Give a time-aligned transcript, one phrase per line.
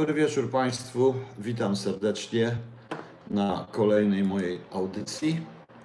[0.00, 1.14] Dobry wieczór Państwu.
[1.38, 2.56] Witam serdecznie
[3.30, 5.40] na kolejnej mojej audycji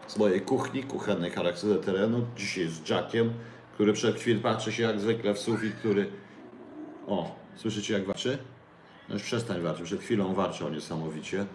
[0.08, 2.26] z mojej kuchni, kuchennej charakterze terenu.
[2.38, 3.34] Dzisiaj z Jackiem,
[3.74, 6.10] który przed chwilą patrzy się jak zwykle w sufit, który...
[7.08, 8.38] O, słyszycie jak warczy?
[9.10, 11.46] No już przestań warczyć, przed chwilą warczał niesamowicie.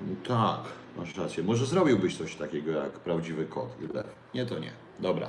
[0.00, 0.60] No tak,
[0.96, 1.42] masz rację.
[1.42, 4.06] Może zrobiłbyś coś takiego jak prawdziwy kot i lew.
[4.34, 4.70] Nie, to nie.
[4.98, 5.28] Dobra.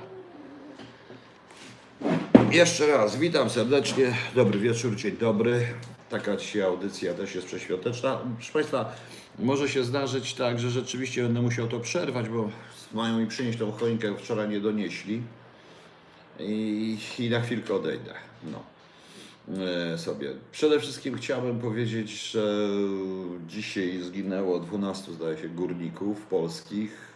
[2.52, 4.14] Jeszcze raz witam serdecznie.
[4.36, 5.66] Dobry wieczór, dzień dobry.
[6.12, 8.20] Taka dzisiaj audycja też jest przeświąteczna.
[8.36, 8.96] Proszę Państwa,
[9.40, 12.50] może się zdarzyć tak, że rzeczywiście będę musiał to przerwać, bo
[12.94, 15.22] mają mi przynieść tą choinkę, wczoraj nie donieśli.
[16.40, 18.14] I, i na chwilkę odejdę.
[18.44, 18.64] No.
[19.94, 20.34] E, sobie.
[20.52, 22.68] Przede wszystkim chciałbym powiedzieć, że
[23.48, 27.11] dzisiaj zginęło 12, zdaje się, górników polskich.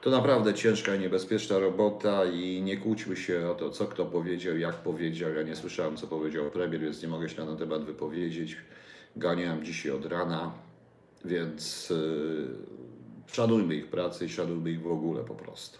[0.00, 4.58] To naprawdę ciężka i niebezpieczna robota i nie kłóćmy się o to, co kto powiedział,
[4.58, 5.34] jak powiedział.
[5.34, 8.56] Ja nie słyszałem, co powiedział premier, więc nie mogę się na ten temat wypowiedzieć.
[9.16, 10.52] Ganiałem dzisiaj od rana,
[11.24, 12.48] więc yy,
[13.26, 15.78] szanujmy ich pracę i szanujmy ich w ogóle po prostu.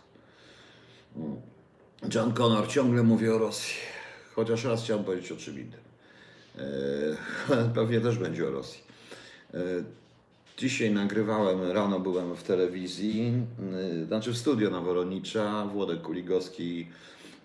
[1.16, 1.36] Mm.
[2.14, 3.74] John Connor ciągle mówi o Rosji,
[4.34, 5.80] chociaż raz chciałem powiedzieć o czym innym.
[6.56, 7.16] Yy,
[7.74, 8.82] pewnie też będzie o Rosji.
[9.54, 9.84] Yy,
[10.60, 13.32] Dzisiaj nagrywałem, rano byłem w telewizji,
[13.98, 16.86] yy, znaczy w studio na Woronicza, Włodek Kuligowski,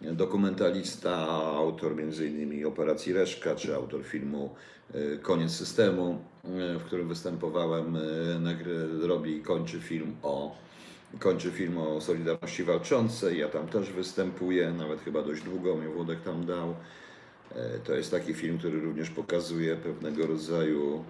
[0.01, 1.17] dokumentalista,
[1.55, 2.65] autor m.in.
[2.65, 4.55] Operacji Reszka, czy autor filmu
[4.93, 7.97] yy, Koniec Systemu, yy, w którym występowałem,
[9.01, 10.55] robi i kończy film o
[11.19, 16.21] kończy film o Solidarności Walczącej, ja tam też występuję, nawet chyba dość długo mnie Włodek
[16.21, 16.75] tam dał.
[17.83, 21.03] To jest taki film, który również pokazuje pewnego rodzaju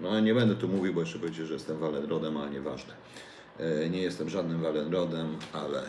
[0.00, 2.94] no nie będę tu mówił, bo jeszcze będzie, że jestem Walenrodem, ale nieważne.
[3.58, 5.82] E, Nie jestem żadnym Walenrodem, ale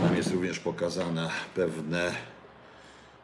[0.00, 2.12] tam jest również pokazane pewne,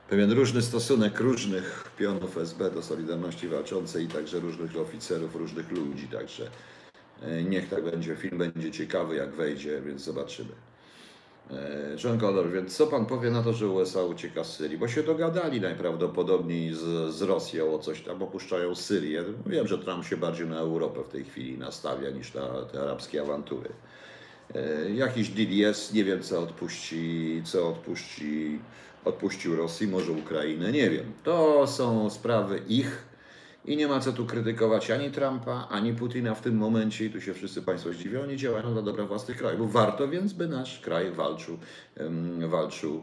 [0.08, 6.08] pewien różny stosunek różnych pionów SB do Solidarności Walczącej i także różnych oficerów, różnych ludzi.
[6.08, 6.50] Także
[7.22, 8.16] e, niech tak będzie.
[8.16, 10.52] Film będzie ciekawy, jak wejdzie, więc zobaczymy.
[11.50, 14.78] E, John Connor, więc co pan powie na to, że USA ucieka z Syrii?
[14.78, 19.24] Bo się dogadali najprawdopodobniej z, z Rosją o coś tam, opuszczają Syrię.
[19.46, 23.22] Wiem, że Trump się bardziej na Europę w tej chwili nastawia niż na te arabskie
[23.22, 23.70] awantury.
[24.54, 28.58] E, Jakiś jest, nie wiem co odpuści, co odpuści,
[29.04, 31.12] odpuścił Rosji, może Ukrainę, nie wiem.
[31.24, 33.13] To są sprawy ich
[33.64, 37.20] i nie ma co tu krytykować ani Trumpa, ani Putina w tym momencie, i tu
[37.20, 39.72] się wszyscy Państwo zdziwią, oni działają dla dobra własnych krajów.
[39.72, 41.58] Warto więc, by nasz kraj walczył,
[41.96, 43.02] em, walczył.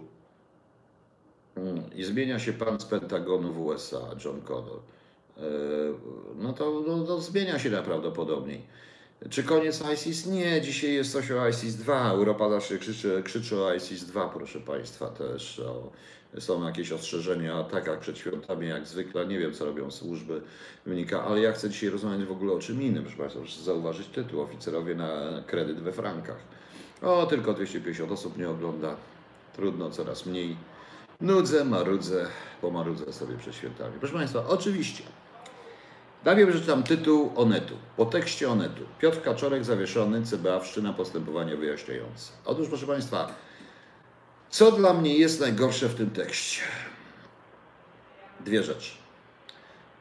[1.56, 4.80] Mm, I zmienia się pan z Pentagonu w USA, John Connor.
[5.38, 5.42] E,
[6.36, 8.62] No to, no, to zmienia się najprawdopodobniej.
[9.30, 10.26] Czy koniec ISIS?
[10.26, 12.12] Nie, dzisiaj jest coś o ISIS 2.
[12.12, 15.92] Europa zawsze krzyczy, krzyczy o ISIS 2, proszę Państwa, też o,
[16.40, 19.26] są jakieś ostrzeżenia o atakach przed świątami, jak zwykle.
[19.26, 20.42] Nie wiem, co robią służby,
[20.86, 24.08] wynika, ale ja chcę dzisiaj rozmawiać w ogóle o czym innym, proszę Państwa, proszę zauważyć
[24.08, 26.38] tytuł, oficerowie na kredyt we frankach.
[27.02, 28.96] O, tylko 250 osób nie ogląda,
[29.56, 30.56] trudno, coraz mniej.
[31.22, 32.26] Nudzę, marudzę,
[32.62, 33.94] pomarudzę sobie przed świętami.
[34.00, 35.04] Proszę Państwa, oczywiście,
[36.26, 37.76] Najpierw przeczytam tytuł Onetu.
[37.98, 38.84] Po tekście Onetu.
[39.00, 42.32] Piotr Kaczorek zawieszony, CBA wszczyna postępowanie wyjaśniające.
[42.46, 43.36] Otóż, proszę Państwa,
[44.52, 46.62] co dla mnie jest najgorsze w tym tekście?
[48.46, 48.92] Dwie rzeczy.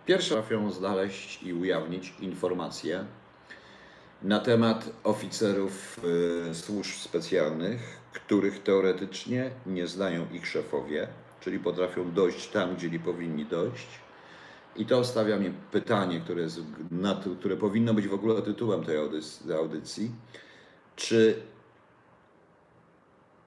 [0.06, 3.04] Pierwsza, trafią znaleźć i ujawnić informacje
[4.22, 6.00] na temat oficerów
[6.50, 11.08] y, służb specjalnych, których teoretycznie nie znają ich szefowie,
[11.40, 13.86] czyli potrafią dojść tam, gdzie nie powinni dojść.
[14.76, 16.60] I to stawia mi pytanie, które, jest,
[17.38, 20.10] które powinno być w ogóle tytułem tej audyc- audycji.
[20.96, 21.42] Czy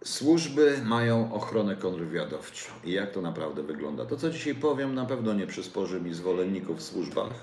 [0.04, 4.06] służby mają ochronę kontrwywiadowczą i jak to naprawdę wygląda?
[4.06, 7.34] To, co dzisiaj powiem, na pewno nie przysporzy mi zwolenników w służbach,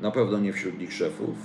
[0.00, 1.36] na pewno nie wśród nich szefów,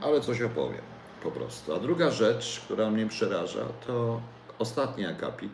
[0.00, 0.82] ale coś opowiem
[1.22, 1.74] po prostu.
[1.74, 4.20] A druga rzecz, która mnie przeraża, to
[4.58, 5.52] ostatni akapit,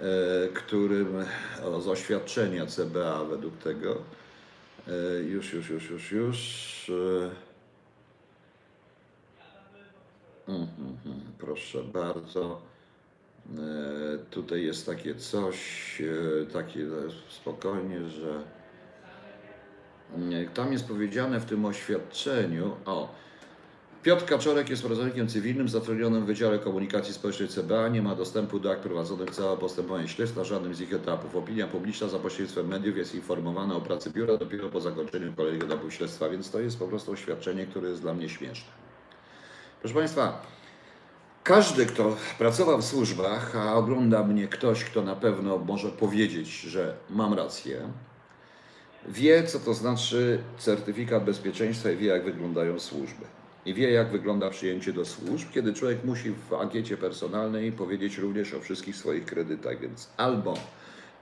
[0.00, 0.04] e,
[0.48, 1.24] którym
[1.80, 3.96] z oświadczenia CBA według tego,
[4.88, 7.30] e, już, już, już, już, już, e,
[10.48, 10.93] mhm, mhm,
[11.44, 12.60] proszę bardzo,
[13.52, 15.58] E, tutaj jest takie coś,
[16.00, 16.86] e, takie e,
[17.28, 18.42] spokojnie, że
[20.54, 23.14] Tam jest powiedziane w tym oświadczeniu, o,
[24.02, 28.72] Piotr Kaczorek jest pracownikiem cywilnym zatrudnionym w Wydziale Komunikacji Społecznej CBA, nie ma dostępu do
[28.72, 31.36] akt prowadzonych całe postępowanie śledztw na żadnym z ich etapów.
[31.36, 35.90] Opinia publiczna za pośrednictwem mediów jest informowana o pracy biura dopiero po zakończeniu kolejnego etapu
[35.90, 38.72] śledztwa, więc to jest po prostu oświadczenie, które jest dla mnie śmieszne.
[39.80, 40.42] Proszę Państwa,
[41.44, 46.96] każdy, kto pracował w służbach, a ogląda mnie ktoś, kto na pewno może powiedzieć, że
[47.10, 47.88] mam rację,
[49.08, 53.24] wie, co to znaczy certyfikat bezpieczeństwa i wie, jak wyglądają służby.
[53.66, 58.54] I wie, jak wygląda przyjęcie do służb, kiedy człowiek musi w ankiecie personalnej powiedzieć również
[58.54, 60.54] o wszystkich swoich kredytach, więc albo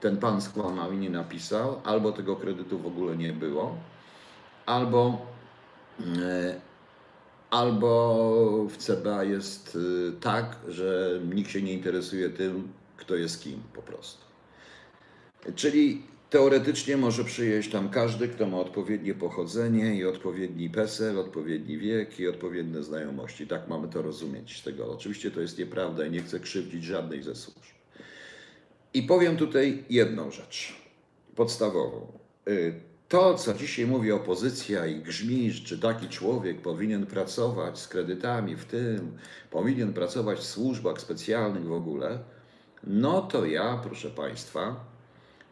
[0.01, 3.75] ten pan skłamał i nie napisał, albo tego kredytu w ogóle nie było,
[4.65, 5.25] albo,
[5.99, 6.61] e,
[7.53, 9.77] albo w CBA jest
[10.09, 12.67] e, tak, że nikt się nie interesuje tym,
[12.97, 14.25] kto jest kim po prostu.
[15.55, 22.19] Czyli teoretycznie może przyjeść tam każdy, kto ma odpowiednie pochodzenie i odpowiedni PESEL, odpowiedni wiek
[22.19, 23.47] i odpowiednie znajomości.
[23.47, 24.91] Tak mamy to rozumieć z tego.
[24.91, 27.73] Oczywiście to jest nieprawda i nie chcę krzywdzić żadnej ze służb.
[28.93, 30.75] I powiem tutaj jedną rzecz
[31.35, 32.07] podstawową.
[33.13, 38.65] To, co dzisiaj mówi opozycja i grzmi, czy taki człowiek powinien pracować z kredytami w
[38.65, 39.17] tym,
[39.51, 42.19] powinien pracować w służbach specjalnych w ogóle,
[42.83, 44.75] no to ja, proszę Państwa,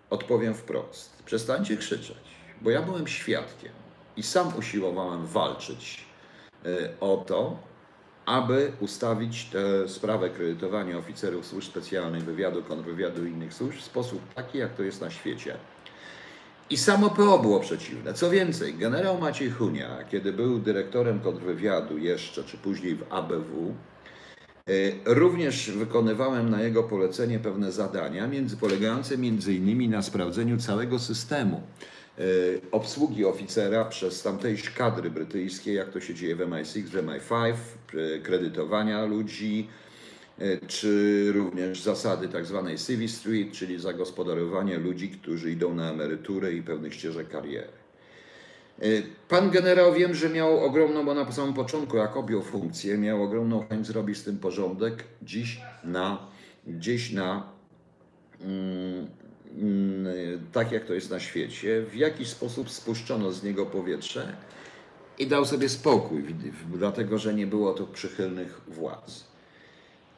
[0.09, 1.23] odpowiem wprost.
[1.25, 3.71] Przestańcie krzyczeć, bo ja byłem świadkiem
[4.17, 6.05] i sam usiłowałem walczyć
[6.65, 7.59] y, o to,
[8.25, 14.33] aby ustawić tę sprawę kredytowania oficerów służb specjalnych, wywiadu, kontrwywiadu i innych służb w sposób
[14.33, 15.57] taki, jak to jest na świecie.
[16.71, 18.13] I samo PO było przeciwne.
[18.13, 23.75] Co więcej, generał Maciej Hunia, kiedy był dyrektorem kontrwywiadu jeszcze, czy później w ABW,
[24.69, 30.99] y, Również wykonywałem na jego polecenie pewne zadania, między, polegające między innymi na sprawdzeniu całego
[30.99, 31.61] systemu
[32.19, 32.23] E,
[32.71, 37.53] obsługi oficera przez tamtejsze kadry brytyjskie, jak to się dzieje w MI6, w MI5,
[38.23, 39.67] kredytowania ludzi,
[40.67, 46.63] czy również zasady tak zwanej Civil Street, czyli zagospodarowanie ludzi, którzy idą na emeryturę i
[46.63, 47.67] pewnych ścieżek kariery.
[48.81, 48.85] E,
[49.29, 53.67] pan generał wiem, że miał ogromną, bo na samym początku, jak objął funkcję, miał ogromną
[53.67, 55.03] chęć zrobić z tym porządek.
[55.21, 56.27] Dziś na,
[56.67, 57.43] dziś na
[58.41, 59.07] mm,
[59.57, 60.07] Mm,
[60.51, 64.35] tak jak to jest na świecie, w jakiś sposób spuszczono z niego powietrze
[65.19, 66.35] i dał sobie spokój,
[66.73, 69.30] dlatego że nie było to przychylnych władz.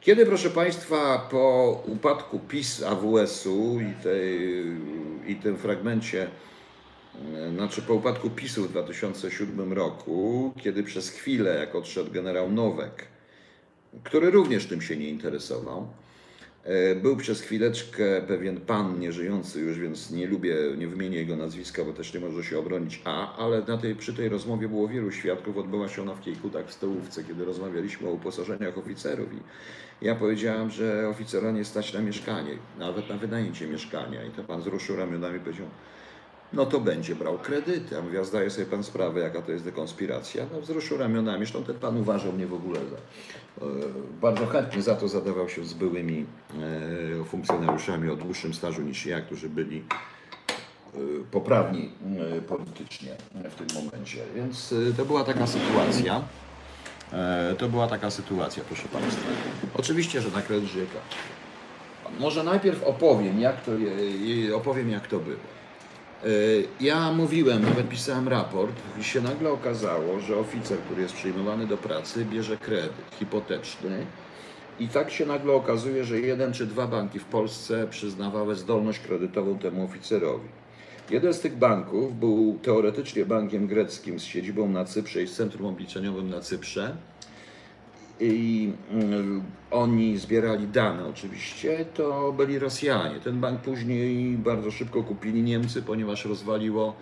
[0.04, 3.94] Kiedy, proszę Państwa, po upadku PiS AWS-u i,
[5.32, 6.28] i tym fragmencie,
[7.34, 13.06] mm, znaczy po upadku PiSu w 2007 roku, kiedy przez chwilę, jak odszedł generał Nowek,
[14.02, 16.03] który również tym się nie interesował, E,
[17.02, 21.92] był przez chwileczkę pewien pan nieżyjący już, więc nie lubię, nie wymienię jego nazwiska, bo
[21.92, 25.56] też nie może się obronić A, ale na tej, przy tej rozmowie było wielu świadków.
[25.56, 29.38] Odbyła się ona w tak w stołówce, kiedy rozmawialiśmy o uposażeniach oficerów i
[30.04, 34.24] ja powiedziałem, że oficera nie stać na mieszkanie, nawet na wynajęcie mieszkania.
[34.24, 35.66] I to pan wzruszył ramionami i powiedział,
[36.54, 37.98] no to będzie brał kredyty.
[37.98, 40.46] A mówię, a zdaje sobie pan sprawę, jaka to jest dekonspiracja?
[40.52, 42.96] No wzruszył ramionami, zresztą ten pan uważał mnie w ogóle za...
[43.66, 43.70] E,
[44.20, 46.26] bardzo chętnie za to zadawał się z byłymi
[47.20, 49.78] e, funkcjonariuszami o dłuższym stażu niż ja, którzy byli
[50.94, 50.98] e,
[51.30, 51.90] poprawni
[52.48, 54.18] politycznie w tym momencie.
[54.34, 56.22] Więc to była taka sytuacja.
[57.58, 59.26] To była taka sytuacja, proszę Państwa.
[59.74, 60.98] Oczywiście, że na kredyt rzeka.
[62.20, 63.72] Może najpierw opowiem, jak to,
[64.54, 65.36] opowiem, jak to było.
[66.26, 71.66] Y, ja mówiłem, nawet pisałem raport i się nagle okazało, że oficer, który jest przyjmowany
[71.66, 74.06] do pracy, bierze kredyt hipoteczny
[74.80, 79.58] i tak się nagle okazuje, że jeden czy dwa banki w Polsce przyznawały zdolność kredytową
[79.58, 80.48] temu oficerowi.
[81.10, 85.66] Jeden z tych banków był teoretycznie bankiem greckim z siedzibą na Cyprze i z centrum
[85.66, 86.96] obliczeniowym na Cyprze
[88.20, 93.20] i mm, oni zbierali dane oczywiście, to byli Rosjanie.
[93.20, 96.96] Ten bank później bardzo szybko kupili Niemcy, ponieważ rozwaliło,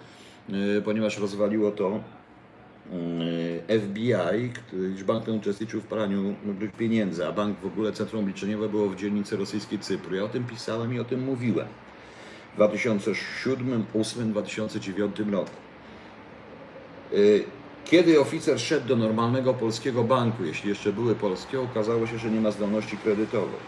[0.78, 2.00] y, ponieważ rozwaliło to
[3.68, 6.34] y, FBI, który bank ten uczestniczył w praniu
[6.78, 10.16] pieniędzy, a bank w ogóle centrum obliczeniowe było w dzielnicy rosyjskiej Cypru.
[10.16, 11.66] Ja o tym pisałem i o tym mówiłem
[12.52, 15.50] w 2007, 2008, 2009 roku.
[17.84, 22.40] Kiedy oficer szedł do normalnego polskiego banku, jeśli jeszcze były polskie, okazało się, że nie
[22.40, 23.60] ma zdolności kredytowej.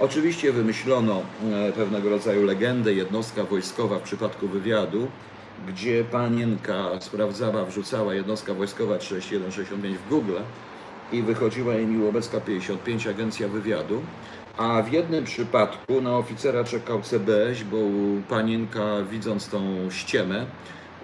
[0.00, 5.08] Oczywiście wymyślono e, pewnego rodzaju legendę, jednostka wojskowa w przypadku wywiadu,
[5.68, 10.36] gdzie panienka sprawdzała, wrzucała jednostka wojskowa 3165 w Google
[11.12, 14.02] i wychodziła jej Miłobecka 55, agencja wywiadu.
[14.56, 17.76] A w jednym przypadku na oficera czekał CBS, bo
[18.28, 20.46] panienka widząc tą ściemę,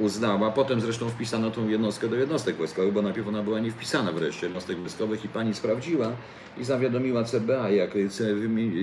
[0.01, 0.51] uznała.
[0.51, 4.19] Potem zresztą wpisano tą jednostkę do jednostek wojskowych, bo najpierw ona była nie wpisana w
[4.19, 6.13] reszcie jednostek wojskowych i pani sprawdziła
[6.59, 7.71] i zawiadomiła CBA.
[7.71, 7.91] Jak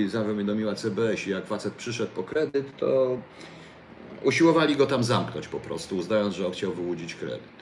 [0.07, 3.17] zawiadomiła CBS jak facet przyszedł po kredyt, to
[4.23, 7.55] usiłowali go tam zamknąć po prostu, uznając, że on chciał wyłudzić kredyt.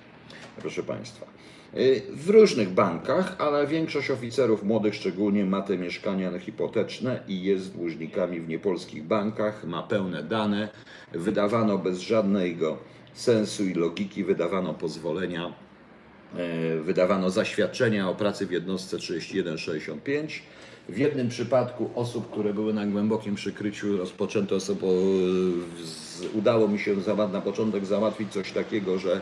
[0.62, 1.26] Proszę Państwa.
[1.78, 7.76] Y, w różnych bankach, ale większość oficerów młodych szczególnie ma te mieszkania hipoteczne i jest
[7.76, 10.70] dłużnikami w niepolskich bankach, ma pełne dane,
[11.12, 12.78] wydawano bez żadnego
[13.14, 15.54] sensu i logiki wydawano pozwolenia,
[16.36, 20.44] e, wydawano zaświadczenia o pracy w jednostce 3165.
[20.90, 24.88] W jednym przypadku osób, które były na głębokim przykryciu, rozpoczęto sobie,
[26.34, 26.96] udało mi się
[27.34, 29.22] na początek załatwić coś takiego, że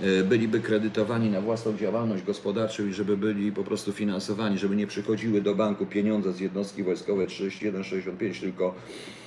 [0.00, 4.86] e, byliby kredytowani na własną działalność gospodarczą i żeby byli po prostu finansowani, żeby nie
[4.86, 9.17] przychodziły do banku pieniądze z jednostki wojskowej 3165, tylko e,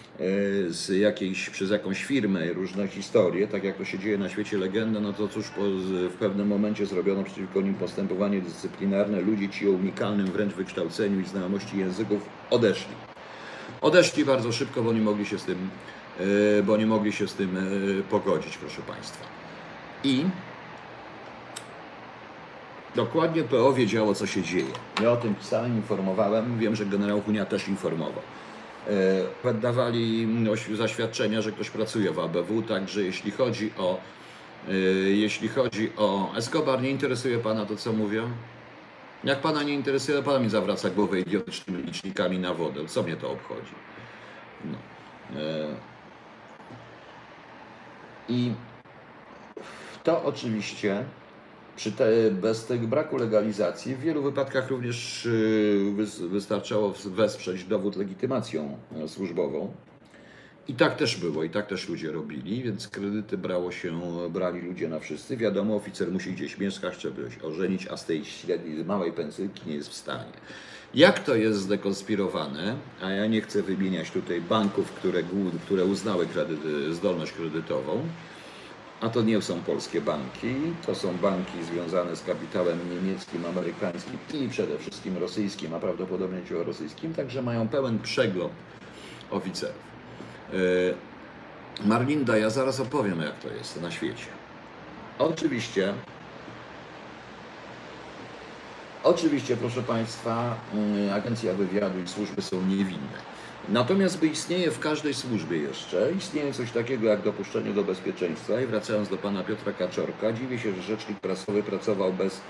[0.67, 4.99] z jakiejś, przez jakąś firmę, różne historie, tak jak to się dzieje na świecie legenda,
[4.99, 5.61] no to cóż, po,
[6.09, 9.21] w pewnym momencie zrobiono przeciwko nim postępowanie dyscyplinarne.
[9.21, 12.95] Ludzie ci o unikalnym wręcz wykształceniu i znajomości języków odeszli.
[13.81, 15.69] Odeszli bardzo szybko, bo nie mogli się z tym,
[16.59, 17.61] e, bo nie mogli się z tym e,
[18.03, 19.25] pogodzić, proszę Państwa.
[20.03, 20.25] I
[22.95, 24.71] dokładnie PO wiedziało, co się dzieje.
[25.01, 26.59] Ja o tym pisałem, informowałem.
[26.59, 28.21] Wiem, że generał Hunia też informował.
[28.88, 30.27] E, Dawali
[30.73, 34.00] zaświadczenia, że ktoś pracuje w ABW, także jeśli chodzi o
[34.69, 34.73] e,
[35.09, 38.23] jeśli chodzi o Escobar, nie interesuje Pana to, co mówię?
[39.23, 42.85] Jak Pana nie interesuje, to Pan mi zawraca głowę idiotycznymi licznikami na wodę.
[42.88, 43.73] Co mnie to obchodzi?
[44.65, 44.77] No.
[45.39, 45.67] E,
[48.29, 48.51] I
[50.03, 51.03] to oczywiście
[51.75, 57.95] przy te, bez tego braku legalizacji w wielu wypadkach również y, wys- wystarczało wesprzeć dowód
[57.95, 59.73] legitymacją e, służbową.
[60.67, 64.89] I tak też było, i tak też ludzie robili, więc kredyty brało się, brali ludzie
[64.89, 65.37] na wszyscy.
[65.37, 69.75] Wiadomo, oficer musi gdzieś mieszkać, żeby się ożenić, a z tej średniej, małej pensylki nie
[69.75, 70.31] jest w stanie.
[70.93, 75.23] Jak to jest zdekonspirowane, a ja nie chcę wymieniać tutaj banków, które,
[75.65, 78.01] które uznały kredyty, zdolność kredytową,
[79.01, 80.55] a to nie są polskie banki,
[80.86, 87.13] to są banki związane z kapitałem niemieckim, amerykańskim i przede wszystkim rosyjskim, a prawdopodobnie rosyjskim,
[87.13, 88.53] także mają pełen przegląd
[89.31, 89.75] oficerów.
[90.53, 90.96] Yy,
[91.86, 94.25] Marlinda, ja zaraz opowiem, jak to jest na świecie.
[95.20, 95.93] Oczywiście,
[99.03, 100.55] oczywiście, proszę Państwa,
[100.96, 103.30] yy, agencja wywiadu i służby są niewinne.
[103.70, 108.65] Natomiast by istnieje w każdej służbie jeszcze, istnieje coś takiego jak dopuszczenie do bezpieczeństwa i
[108.65, 112.41] wracając do pana Piotra Kaczorka, dziwię się, że rzecznik prasowy pracował bez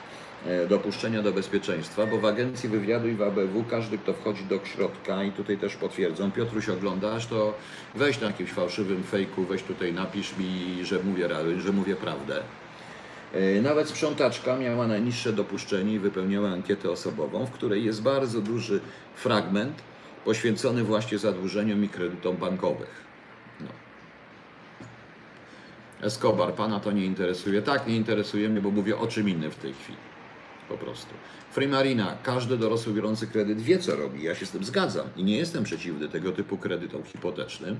[0.46, 4.60] e, dopuszczenia do bezpieczeństwa, bo w agencji wywiadu i w ABW każdy, kto wchodzi do
[4.66, 7.54] środka i tutaj też potwierdzą, Piotruś oglądasz, to
[7.96, 12.40] weź na jakimś fałszywym fejku, weź tutaj napisz mi, że mówię, że mówię prawdę.
[13.34, 18.80] E, Nawet sprzątaczka miała najniższe dopuszczenie i wypełniała ankietę osobową, w której jest bardzo duży
[19.16, 19.91] fragment
[20.26, 23.04] poświęcony właśnie zadłużeniom i kredytom bankowych.
[23.60, 23.68] No.
[26.08, 27.62] Escobar, pana to nie interesuje?
[27.62, 29.98] Tak, nie interesuje mnie, bo mówię o czym innym w tej chwili.
[30.70, 31.14] Po prostu.
[31.52, 34.24] Freemarina, każdy dorosły biorący kredyt wie, co robi.
[34.24, 37.78] Ja się z tym zgadzam i nie jestem przeciwny tego typu kredytom hipotecznym.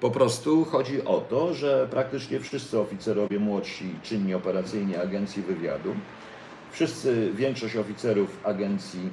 [0.00, 5.94] Po prostu chodzi o to, że praktycznie wszyscy oficerowie młodsi, czynni operacyjni Agencji Wywiadu,
[6.72, 9.10] wszyscy, większość oficerów Agencji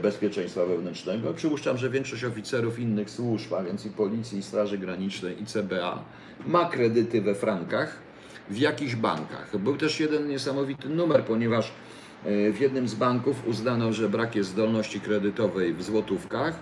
[0.00, 6.04] Bezpieczeństwa Wewnętrznego, przypuszczam, że większość oficerów innych służb, Agencji Policji, Straży Granicznej i CBA
[6.46, 7.98] ma kredyty we frankach
[8.50, 9.58] w jakichś bankach.
[9.58, 11.72] Był też jeden niesamowity numer, ponieważ
[12.24, 16.54] e, w jednym z banków uznano, że brak jest zdolności kredytowej w złotówkach,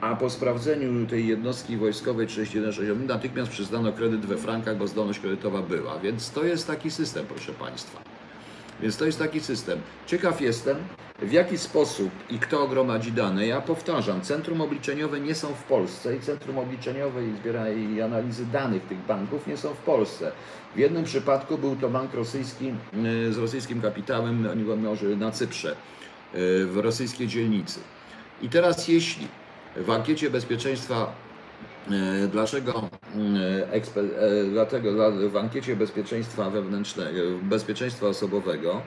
[0.00, 5.62] a po sprawdzeniu tej jednostki wojskowej 3160 natychmiast przyznano kredyt we frankach, bo zdolność kredytowa
[5.62, 5.98] była.
[5.98, 8.02] Więc to jest taki system, proszę Państwa.
[8.80, 9.78] Więc to jest taki system.
[10.06, 10.76] Ciekaw jestem,
[11.18, 13.46] w jaki sposób i kto gromadzi dane.
[13.46, 18.46] Ja powtarzam, centrum obliczeniowe nie są w Polsce i centrum obliczeniowe i zbiera i analizy
[18.46, 20.32] danych tych banków nie są w Polsce.
[20.74, 22.72] W jednym przypadku był to bank rosyjski
[23.28, 24.76] y, z rosyjskim kapitałem, oni go
[25.16, 27.80] na Cyprze, y, w rosyjskiej dzielnicy.
[28.42, 29.28] I teraz jeśli
[29.76, 31.12] w ankiecie bezpieczeństwa
[31.90, 32.88] E, Dlaczego,
[34.52, 38.82] dlatego dla- w ankiecie bezpieczeństwa wewnętrznego, bezpieczeństwa osobowego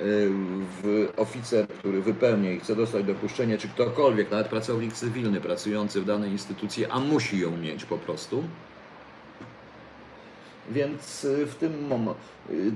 [0.00, 6.04] w oficer, który wypełnia i chce dostać dopuszczenie, czy ktokolwiek, nawet pracownik cywilny pracujący w
[6.04, 8.44] danej instytucji, a musi ją mieć po prostu,
[10.70, 12.20] więc y, w tym momencie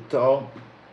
[0.09, 0.51] to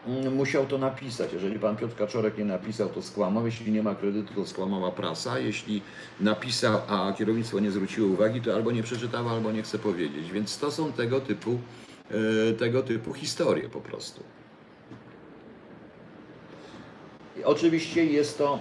[0.08, 1.34] mm, musiał to napisać.
[1.34, 3.46] Jeżeli pan Piotr Kaczorek nie napisał, to skłamał.
[3.46, 5.40] Jeśli nie ma kredytu, to skłamała prasa.
[5.40, 5.82] Jeśli
[6.20, 10.32] napisał, a kierownictwo nie zwróciło uwagi, to albo nie przeczytało, albo nie chce powiedzieć.
[10.32, 11.60] Więc to są tego typu,
[12.50, 14.24] y, tego typu historie po prostu.
[17.29, 18.60] I Oczywiście jest to,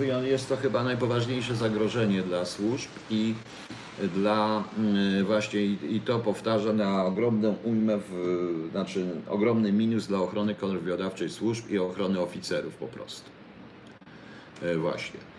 [0.00, 3.34] e, jest to chyba najpoważniejsze zagrożenie dla służb i
[4.14, 10.54] dla mm, właśnie i, to powtarza na ogromną ujmę, w, znaczy ogromny minus dla ochrony
[10.54, 13.30] kontrwywiadowczej służb i ochrony oficerów po prostu.
[14.62, 15.31] E, Właśnie.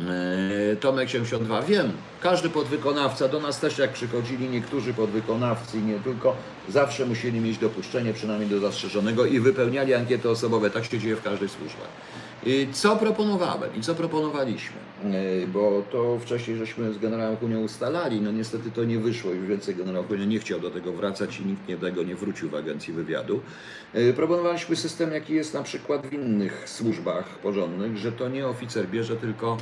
[0.00, 6.36] E, Tomek 72, wiem, każdy podwykonawca, do nas też jak przychodzili niektórzy podwykonawcy nie tylko,
[6.68, 11.22] zawsze musieli mieć dopuszczenie przynajmniej do zastrzeżonego i wypełniali ankiety osobowe, tak się dzieje w
[11.22, 11.82] każdej służbie.
[12.46, 14.76] I co proponowałem i co proponowaliśmy?
[15.04, 19.46] E, Bo to wcześniej żeśmy z generałem Kunią ustalali, no niestety to nie wyszło, już
[19.46, 22.54] więcej generał Kunia nie chciał do tego wracać i nikt nie tego nie wrócił w
[22.54, 23.40] agencji wywiadu.
[23.94, 28.88] E, Proponowaliśmy system, jaki jest na przykład w innych służbach porządnych, że to nie oficer
[28.88, 29.56] bierze, tylko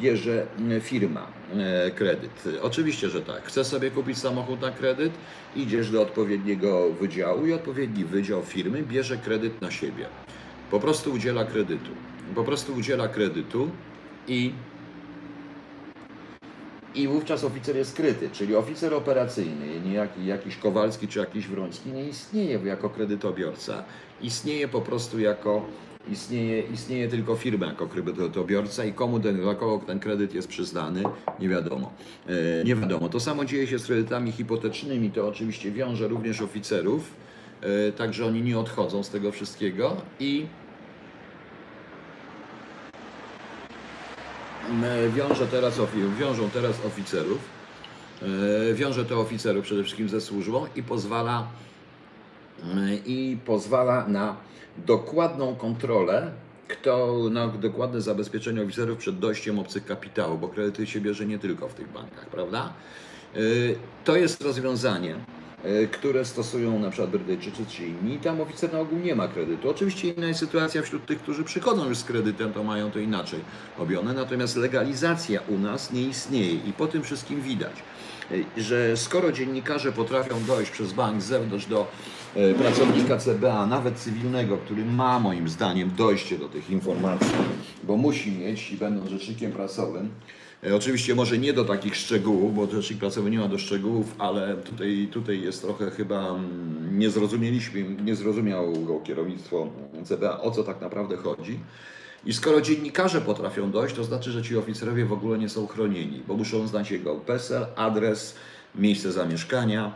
[0.00, 2.44] bierze e, firma e, kredyt.
[2.62, 3.42] Oczywiście, że tak.
[3.42, 5.12] Chcesz sobie kupić samochód na kredyt,
[5.56, 10.06] idziesz do odpowiedniego wydziału i odpowiedni wydział firmy bierze kredyt na siebie.
[10.70, 11.90] Po prostu udziela kredytu.
[12.34, 13.70] Po prostu udziela kredytu
[14.28, 14.52] i
[16.94, 21.92] i wówczas oficer jest skryty, czyli oficer operacyjny, nie jaki, jakiś Kowalski czy jakiś Wroński,
[21.92, 23.84] nie istnieje jako kredytobiorca.
[24.22, 25.66] Istnieje po prostu jako,
[26.08, 31.02] istnieje, istnieje tylko firma jako kredytobiorca i komu ten, dla kogo ten kredyt jest przyznany,
[31.40, 31.92] nie wiadomo.
[32.26, 33.08] E, nie wiadomo.
[33.08, 37.12] To samo dzieje się z kredytami hipotecznymi, to oczywiście wiąże również oficerów,
[37.60, 40.46] e, także oni nie odchodzą z tego wszystkiego i
[44.82, 45.80] e, wiąże teraz,
[46.18, 47.38] wiążą teraz oficerów,
[48.70, 51.46] e, wiąże to oficerów przede wszystkim ze służbą i pozwala,
[53.06, 54.36] i pozwala na
[54.86, 56.30] dokładną kontrolę,
[56.68, 61.68] kto, na dokładne zabezpieczenie oficerów przed dojściem obcych kapitałów, bo kredyty się bierze nie tylko
[61.68, 62.72] w tych bankach, prawda?
[63.34, 63.38] E,
[64.04, 65.14] To jest rozwiązanie,
[65.64, 68.18] e, które stosują na przykład Brytyjczycy czy inni.
[68.18, 69.70] Tam oficer na ogół nie ma kredytu.
[69.70, 73.40] Oczywiście inna jest sytuacja wśród tych, którzy przychodzą już z kredytem, to mają to inaczej
[73.78, 74.12] robione.
[74.14, 77.72] Natomiast legalizacja u nas nie istnieje i po tym wszystkim widać,
[78.30, 81.86] e, że skoro dziennikarze potrafią dojść przez bank z zewnątrz do
[82.58, 87.34] pracownika CBA, nawet cywilnego, który ma moim zdaniem dojście do tych informacji,
[87.84, 90.10] bo musi mieć i będąc rzecznikiem prasowym,
[90.66, 94.56] E, Oczywiście może nie do takich szczegółów, bo rzecznik prasowy nie ma do szczegółów, ale
[94.56, 99.68] tutaj, tutaj jest trochę chyba mm, nie zrozumieliśmy, nie zrozumiało kierownictwo
[100.04, 101.58] CBA o co tak naprawdę chodzi.
[102.26, 106.22] I skoro dziennikarze potrafią dojść, to znaczy, że ci oficerowie w ogóle nie są chronieni,
[106.28, 108.34] bo muszą znać jego PESEL, adres,
[108.74, 109.94] miejsce zamieszkania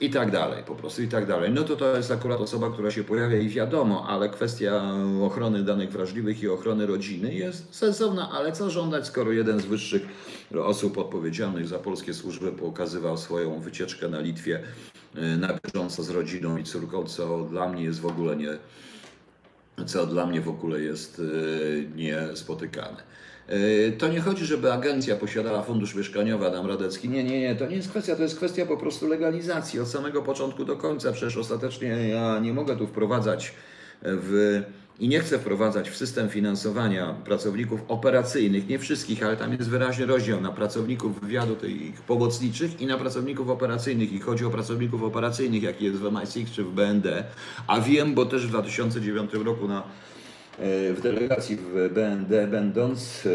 [0.00, 1.50] i tak dalej, po prostu i tak dalej.
[1.50, 4.82] No to to jest akurat osoba, która się pojawia i wiadomo, ale kwestia
[5.22, 10.02] ochrony danych wrażliwych i ochrony rodziny jest sensowna, ale co żądać, skoro jeden z wyższych
[10.62, 14.62] osób odpowiedzialnych za polskie służby pokazywał swoją wycieczkę na Litwie
[15.16, 18.58] y, na bieżąco z rodziną i córką, co dla mnie jest w ogóle nie,
[19.86, 23.02] co dla mnie w ogóle jest y, niespotykane.
[23.52, 27.08] Y, To nie chodzi, żeby agencja posiadała fundusz mieszkaniowy, Adam Radecki.
[27.08, 30.22] Nie, nie, nie, to nie jest kwestia, to jest kwestia po prostu legalizacji od samego
[30.22, 31.12] początku do końca.
[31.12, 33.54] Przecież ostatecznie ja nie mogę tu wprowadzać
[34.02, 34.62] w
[35.00, 40.06] i nie chcę wprowadzać w system finansowania pracowników operacyjnych, nie wszystkich, ale tam jest wyraźny
[40.06, 44.12] rozdział na pracowników wywiadu tych pomocniczych i na pracowników operacyjnych.
[44.12, 47.24] I chodzi o pracowników operacyjnych, jaki jest w MI6 czy w BND.
[47.66, 49.82] A wiem, bo też w 2009 roku na, e,
[50.58, 53.30] w delegacji w BND będąc, e,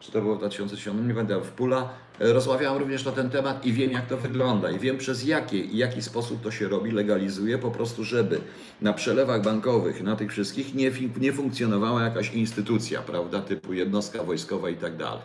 [0.00, 1.88] czy to było w 2010, nie będę w Pula,
[2.20, 5.58] e, rozmawiałem również na ten temat i wiem jak to wygląda i wiem przez jakie
[5.58, 8.40] i jaki sposób to się robi, legalizuje, po prostu żeby
[8.80, 14.70] na przelewach bankowych, na tych wszystkich nie, nie funkcjonowała jakaś instytucja, prawda, typu jednostka wojskowa
[14.70, 15.22] i tak dalej.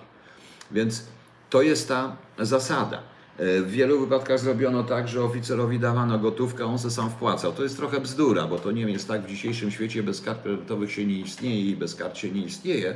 [0.72, 1.04] Więc
[1.50, 3.13] to jest ta zasada.
[3.38, 7.54] E, W wielu wypadkach zrobiono tak, że oficerowi dawano gotówkę, on se sam wpłacał.
[7.54, 10.92] To jest trochę bzdura, bo to nie jest tak w dzisiejszym świecie, bez kart kredytowych
[10.92, 12.96] się nie istnieje i bez kart się nie istnieje.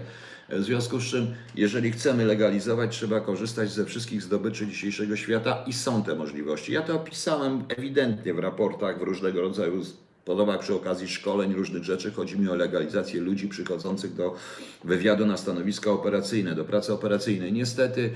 [0.50, 5.64] E, W związku z czym, jeżeli chcemy legalizować, trzeba korzystać ze wszystkich zdobyczy dzisiejszego świata
[5.68, 6.74] i są te możliwości.
[6.74, 9.82] Ja to opisałem ewidentnie w raportach, w różnego rodzaju
[10.26, 12.12] podoba przy okazji szkoleń, różnych rzeczy.
[12.12, 14.36] Chodzi mi o legalizację ludzi przychodzących do
[14.84, 17.54] wywiadu na stanowiska operacyjne, do pracy operacyjnej.
[17.54, 18.12] Niestety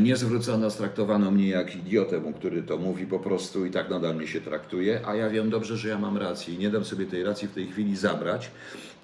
[0.00, 4.26] nie zwrócono, straktowano mnie jak idiotę, który to mówi po prostu i tak nadal mnie
[4.26, 7.24] się traktuje, a ja wiem dobrze, że ja mam rację i nie dam sobie tej
[7.24, 8.50] racji w tej chwili zabrać.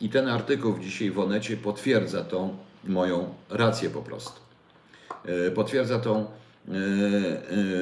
[0.00, 4.40] I ten artykuł dzisiaj w Onecie potwierdza tą moją rację po prostu.
[5.24, 6.26] E, potwierdza tą,
[6.68, 6.72] e,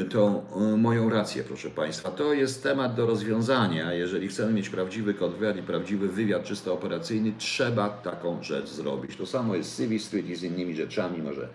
[0.00, 2.10] e, tą e, moją rację, proszę Państwa.
[2.10, 3.92] To jest temat do rozwiązania.
[3.92, 9.16] Jeżeli chcemy mieć prawdziwy kontrwywiad i prawdziwy wywiad czysto operacyjny, trzeba taką rzecz zrobić.
[9.16, 11.48] To samo jest z Civil Street i z innymi rzeczami, może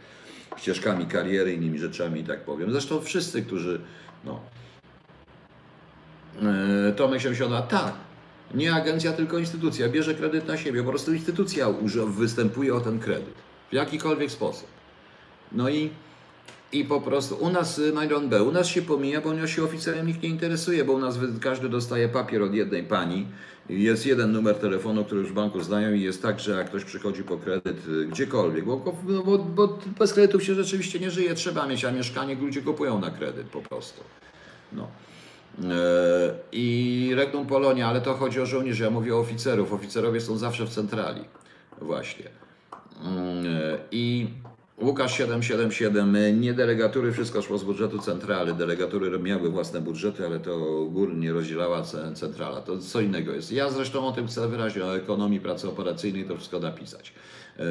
[0.58, 2.72] ścieżkami kariery, innymi rzeczami, tak powiem.
[2.72, 3.82] Zresztą wszyscy, którzy,
[4.26, 4.40] no,
[6.42, 7.94] E, Tomek się wsiada, tak,
[8.54, 11.68] nie agencja, tylko instytucja, bierze kredyt na siebie, po prostu instytucja
[12.08, 13.36] występuje o ten kredyt,
[13.72, 14.68] w jakikolwiek sposób.
[15.52, 15.90] No i
[16.74, 19.64] I po prostu u nas y, Myron B, u nas się pomija, bo u się
[19.64, 23.28] oficerem nikt nie interesuje, bo u nas każdy dostaje papier od jednej pani.
[23.70, 26.84] Jest jeden numer telefonu, który już w banku znają i jest tak, że jak ktoś
[26.84, 31.34] przychodzi po kredyt y, gdziekolwiek, bo, no bo, bo bez kredytów się rzeczywiście nie żyje,
[31.36, 34.04] trzeba mieć, a mieszkanie ludzie kupują na kredyt po prostu.
[34.74, 34.88] No.
[35.64, 39.74] E, I Regnum Polonia, ale to chodzi o żołnierzy, ja mówię o oficerów.
[39.74, 41.22] Oficerowie są zawsze w centrali.
[41.82, 42.26] Właśnie.
[43.04, 44.28] Mm, e, I
[44.82, 48.54] Łukasz 777, e, nie delegatury, wszystko szło z budżetu centrali.
[48.54, 52.62] Delegatury miały własne budżety, ale to górnie rozdzielała ce- centrala.
[52.62, 53.52] To co innego jest.
[53.52, 57.14] Ja zresztą o tym chcę wyraźnie, o ekonomii pracy operacyjnej to wszystko napisać.
[57.58, 57.64] E,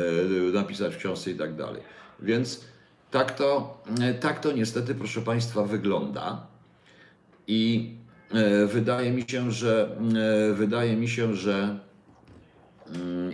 [0.53, 1.83] Napisać w książce i tak dalej.
[2.21, 2.65] Więc
[3.11, 6.47] tak to, e, tak to niestety, proszę Państwa, wygląda.
[7.47, 7.91] I
[8.35, 9.97] e, wydaje mi się, że
[10.55, 11.79] wydaje mi się, że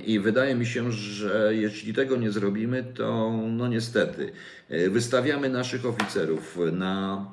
[0.05, 4.33] i wydaje mi się, że jeśli tego nie zrobimy, to no niestety
[4.69, 7.27] e, wystawiamy naszych oficerów na,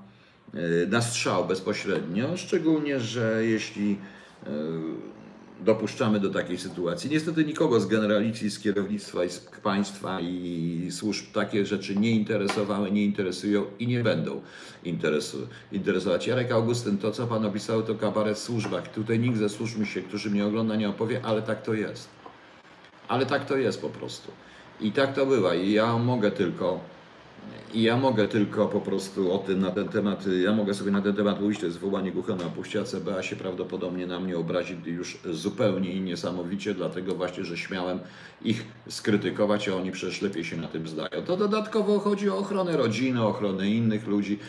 [0.54, 3.98] e, na strzał bezpośrednio, szczególnie, że jeśli
[4.44, 4.50] e,
[5.60, 7.10] dopuszczamy do takiej sytuacji.
[7.10, 12.92] Niestety nikogo z generalicji, z kierownictwa i z państwa i służb takie rzeczy nie interesowały,
[12.92, 14.42] nie interesują i nie będą
[14.84, 15.38] interesu,
[15.72, 16.28] interesować.
[16.28, 18.92] Jarek Augustyn, to co Pan opisał, to kabaret w służbach.
[18.92, 22.15] Tutaj nikt ze służb mi się, którzy mnie ogląda, nie opowie, ale tak to jest.
[23.08, 24.32] Ale tak to jest po prostu.
[24.82, 25.56] I tak to bywa.
[25.56, 26.80] I ja mogę tylko,
[27.74, 31.02] i ja mogę tylko po prostu o tym na ten temat, ja mogę sobie na
[31.02, 34.38] ten temat mówić, to jest wołanie głuche na puście, a CBA się prawdopodobnie na mnie
[34.38, 38.00] obrazi już zupełnie i niesamowicie, dlatego właśnie, że śmiałem
[38.42, 41.24] ich skrytykować, a oni przecież lepiej się na tym zdają.
[41.26, 44.40] To dodatkowo chodzi o ochronę rodziny, ochronę innych ludzi.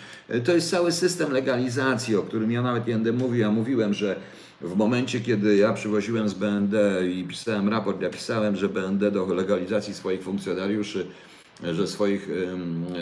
[0.45, 3.41] To jest cały system legalizacji, o którym ja nawet nie będę mówił.
[3.41, 4.17] Ja mówiłem, że
[4.61, 6.75] w momencie, kiedy ja przywoziłem z BND
[7.11, 11.07] i pisałem raport, ja pisałem, że BND do legalizacji swoich funkcjonariuszy,
[11.63, 12.29] że swoich,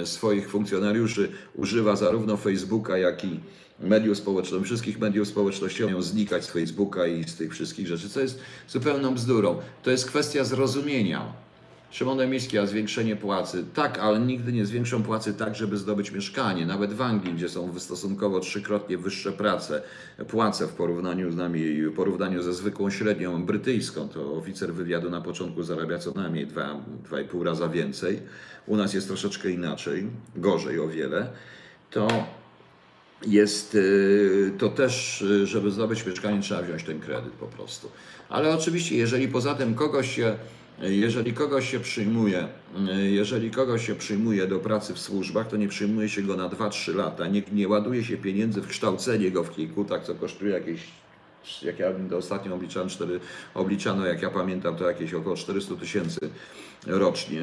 [0.05, 3.41] swoich funkcjonariuszy używa zarówno Facebooka, jak i
[3.81, 8.21] mediów społecznościowych, wszystkich mediów społecznościowych, mają znikać z Facebooka i z tych wszystkich rzeczy, co
[8.21, 9.61] jest zupełną bzdurą.
[9.83, 11.33] To jest kwestia zrozumienia.
[11.95, 13.65] Szymon Demiński, a zwiększenie płacy.
[13.75, 16.67] Tak, ale nigdy nie zwiększą płacy tak, żeby zdobyć mieszkanie.
[16.67, 19.83] Nawet w Anglii, gdzie są stosunkowo trzykrotnie wyższe prace,
[20.29, 25.21] płace w porównaniu z nami, w porównaniu ze zwykłą średnią brytyjską, to oficer wywiadu na
[25.21, 28.23] początku zarabia co najmniej 2,5 raza więcej.
[28.67, 31.31] U nas jest troszeczkę inaczej, gorzej o wiele.
[31.91, 32.09] To
[33.27, 37.91] jest y, to też, y, żeby zdobyć mieszkanie, trzeba wziąć ten kredyt po prostu.
[38.29, 40.37] Ale oczywiście, jeżeli poza tym kogoś się,
[40.83, 42.49] jeżeli kogoś się przyjmuje,
[43.11, 46.95] jeżeli kogoś się przyjmuje do pracy w służbach, to nie przyjmuje się go na 2-3
[46.95, 47.27] lata.
[47.27, 50.81] Nie, nie ładuje się pieniędzy w kształcenie go w kilku, tak co kosztuje jakieś
[51.63, 53.21] jak ja to ostatnio obliczałem, 4,
[53.55, 56.21] obliczano, jak ja pamiętam, to jakieś około 400 tysięcy
[56.87, 57.43] rocznie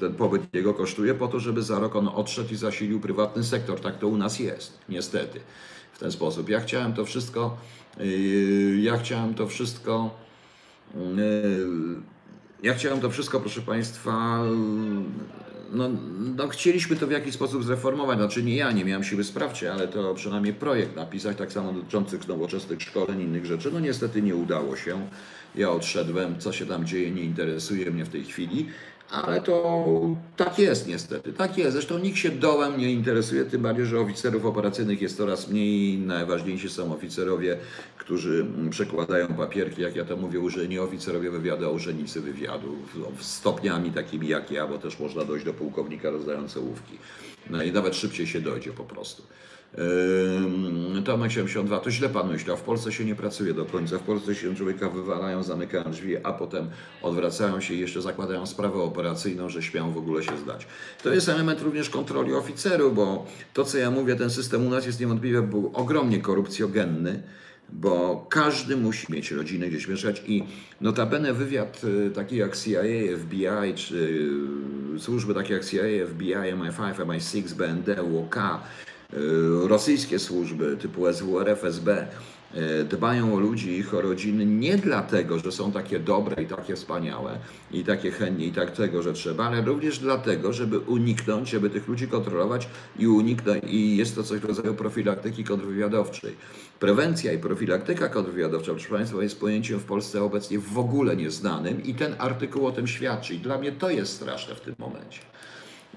[0.00, 3.80] ten pobyt jego kosztuje, po to, żeby za rok on odszedł i zasilił prywatny sektor.
[3.80, 5.40] Tak to u nas jest, niestety,
[5.92, 6.48] w ten sposób.
[6.48, 7.56] Ja chciałem to wszystko,
[7.98, 10.10] yy, ja chciałem to wszystko,
[10.94, 11.66] yy,
[12.62, 14.42] ja chciałem to wszystko, proszę Państwa,
[15.72, 15.88] no,
[16.36, 18.18] no, chcieliśmy to w jakiś sposób zreformować.
[18.18, 22.28] Znaczy nie ja, nie miałem siły sprawczej, ale to przynajmniej projekt napisać, tak samo dotyczących
[22.28, 23.70] nowoczesnych szkoleń, innych rzeczy.
[23.72, 25.08] No niestety nie udało się.
[25.54, 28.68] Ja odszedłem, co się tam dzieje, nie interesuje mnie w tej chwili.
[29.10, 30.00] Ale to
[30.36, 31.72] tak jest niestety, tak jest.
[31.72, 35.98] Zresztą nikt się dołem nie interesuje, tym bardziej, że oficerów operacyjnych jest coraz mniej.
[35.98, 37.58] Najważniejsi są oficerowie,
[37.98, 42.76] którzy przekładają papierki, jak ja to mówię, nie oficerowie wywiadu, a urzędnicy wywiadu,
[43.20, 46.98] stopniami takimi jak ja, bo też można dojść do pułkownika rozdając ołówki.
[47.50, 49.22] No i nawet szybciej się dojdzie po prostu.
[51.04, 52.56] Tomek 72, to źle pan myślał.
[52.56, 53.98] W Polsce się nie pracuje do końca.
[53.98, 56.70] W Polsce się człowieka wywalają, zamykają drzwi, a potem
[57.02, 60.66] odwracają się i jeszcze zakładają sprawę operacyjną, że śmiał w ogóle się zdać.
[61.02, 64.86] To jest element również kontroli oficerów, bo to, co ja mówię, ten system u nas
[64.86, 67.22] jest niewątpliwie był ogromnie korupcjogenny
[67.72, 70.44] bo każdy musi mieć rodzinę gdzieś mieszkać i
[70.80, 72.82] notabene wywiad y, taki jak CIA,
[73.18, 73.96] FBI, czy
[74.96, 78.36] y, służby takie jak CIA, FBI, MI5, MI6, BND, UK,
[79.66, 82.06] rosyjskie służby typu SWR, FSB
[82.90, 87.38] dbają o ludzi, ich o rodziny nie dlatego, że są takie dobre i takie wspaniałe
[87.72, 91.88] i takie chętnie i tak tego, że trzeba, ale również dlatego, żeby uniknąć, żeby tych
[91.88, 92.68] ludzi kontrolować
[92.98, 96.36] i uniknąć i jest to coś w rodzaju profilaktyki kontrwywiadowczej.
[96.80, 101.94] Prewencja i profilaktyka kontrwywiadowcza, proszę Państwa, jest pojęciem w Polsce obecnie w ogóle nieznanym i
[101.94, 103.34] ten artykuł o tym świadczy.
[103.34, 105.20] I dla mnie to jest straszne w tym momencie.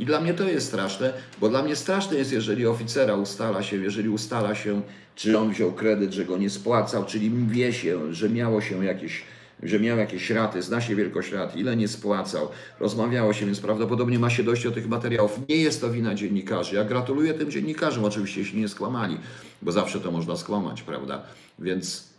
[0.02, 3.78] I dla mnie to jest straszne, bo dla mnie straszne jest, jeżeli oficera ustala się,
[3.78, 4.82] jeżeli ustala się,
[5.16, 9.24] czy on wziął kredyt, że go nie spłacał, czyli wie się, że miało się jakieś
[9.64, 14.20] że miał jakieś raty, zna się wielkość rat, ile nie spłacał, rozmawiało się, więc prawdopodobnie
[14.20, 15.40] ma się dość do tych materiałów.
[15.50, 16.76] Nie jest to wina dziennikarzy.
[16.76, 19.18] Ja gratuluję tym dziennikarzom, oczywiście, jeśli nie skłamali,
[19.62, 21.24] bo zawsze to można skłamać, prawda?
[21.60, 22.10] Więc,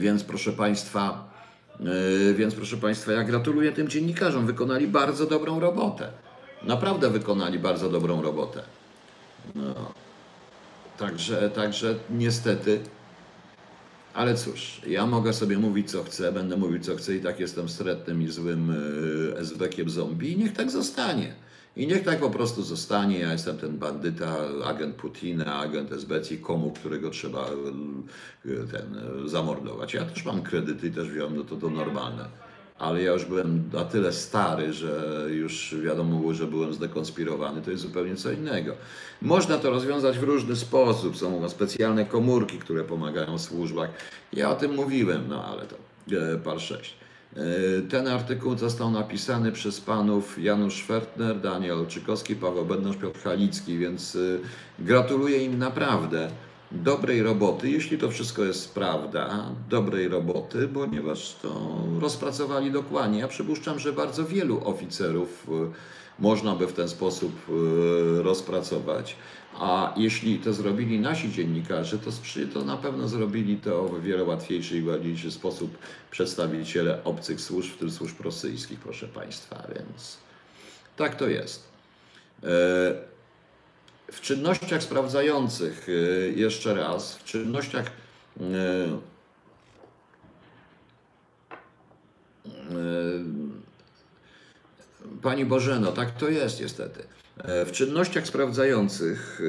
[0.00, 1.30] więc proszę Państwa,
[1.80, 4.46] yy, więc proszę Państwa, ja gratuluję tym dziennikarzom.
[4.46, 6.27] Wykonali bardzo dobrą robotę.
[6.62, 8.62] Naprawdę wykonali bardzo dobrą robotę.
[9.54, 9.74] No.
[10.98, 12.80] Także, także niestety
[14.18, 17.68] ale cóż, ja mogę sobie mówić co chcę, będę mówił co chcę i tak jestem
[17.68, 21.34] stretnym i złym e, SB-kiem zombie i niech tak zostanie.
[21.76, 23.18] I niech tak po prostu zostanie.
[23.18, 29.94] Ja jestem ten bandyta, agent Putina, agent SBC, komu, którego trzeba e, ten, e, zamordować.
[29.94, 32.47] Ja też mam kredyty i też wziąłem, no to to normalne
[32.78, 37.70] ale ja już byłem na tyle stary, że już wiadomo było, że byłem zdekonspirowany, to
[37.70, 38.74] jest zupełnie co innego.
[39.22, 43.90] Można to rozwiązać w różny sposób, są specjalne komórki, które pomagają w służbach.
[44.32, 45.76] Ja o tym mówiłem, no ale to
[46.16, 46.94] e, par 6.
[47.36, 47.40] E,
[47.82, 54.16] ten artykuł został napisany przez panów Janusz Fertner, Daniel Czykowski, Paweł Bednosz, Piotr Halicki, więc
[54.16, 54.18] e,
[54.78, 56.30] gratuluję im naprawdę
[56.72, 63.18] dobrej roboty, jeśli to wszystko jest prawda, dobrej roboty, ponieważ to rozpracowali dokładnie.
[63.18, 65.52] Ja przypuszczam, że bardzo wielu oficerów e,
[66.18, 69.16] można by w ten sposób e, rozpracować.
[69.54, 72.10] A jeśli to zrobili nasi dziennikarze, to,
[72.54, 75.78] to na pewno zrobili to w wiele łatwiejszy i ładniejszy sposób
[76.10, 79.66] przedstawiciele obcych służb, w tym służb rosyjskich, proszę Państwa.
[79.74, 80.16] Więc
[80.96, 81.68] tak to jest.
[84.12, 88.44] W czynnościach sprawdzających, y, jeszcze raz, w czynnościach y,
[92.74, 93.48] y,
[95.22, 97.02] Pani Bożeno, tak to jest niestety.
[97.38, 99.40] E, w czynnościach sprawdzających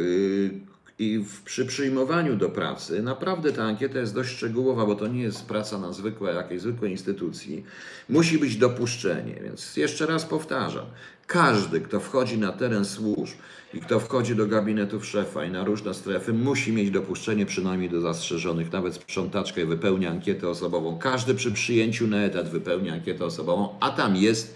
[0.99, 5.21] i w, przy przyjmowaniu do pracy naprawdę ta ankieta jest dość szczegółowa, bo to nie
[5.21, 7.63] jest praca na zwykłe, jakiejś zwykłej instytucji.
[8.09, 10.85] Musi być dopuszczenie, więc jeszcze raz powtarzam.
[11.27, 13.37] Każdy, kto wchodzi na teren służb
[13.73, 18.01] i kto wchodzi do gabinetów szefa i na różne strefy, musi mieć dopuszczenie przynajmniej do
[18.01, 20.97] zastrzeżonych, nawet sprzątaczkę wypełnia ankietę osobową.
[20.97, 24.55] Każdy przy przyjęciu na etat wypełnia ankietę osobową, a tam jest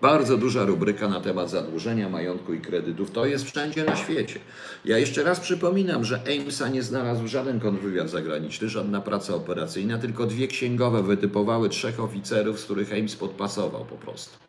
[0.00, 3.10] bardzo duża rubryka na temat zadłużenia majątku i kredytów.
[3.10, 4.40] To jest wszędzie na świecie.
[4.84, 10.26] Ja jeszcze raz przypominam, że Amesa nie znalazł żaden kontrwywiad zagraniczny, żadna praca operacyjna, tylko
[10.26, 14.47] dwie księgowe wytypowały trzech oficerów, z których Ames podpasował po prostu.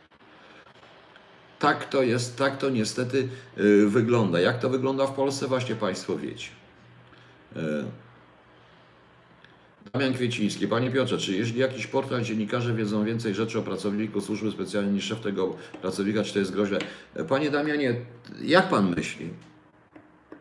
[1.60, 4.40] Tak to jest, tak to niestety yy, wygląda.
[4.40, 6.50] Jak to wygląda w Polsce, właśnie Państwo wiecie.
[7.56, 7.86] Yy.
[9.94, 10.68] Damian Kwieciński.
[10.68, 15.06] Panie Piotrze, czy jeśli jakiś portal dziennikarze wiedzą więcej rzeczy o pracowniku służby specjalnej niż
[15.06, 16.80] szef tego pracownika, czy to jest groźne?
[17.28, 17.96] Panie Damianie,
[18.42, 19.30] jak Pan myśli?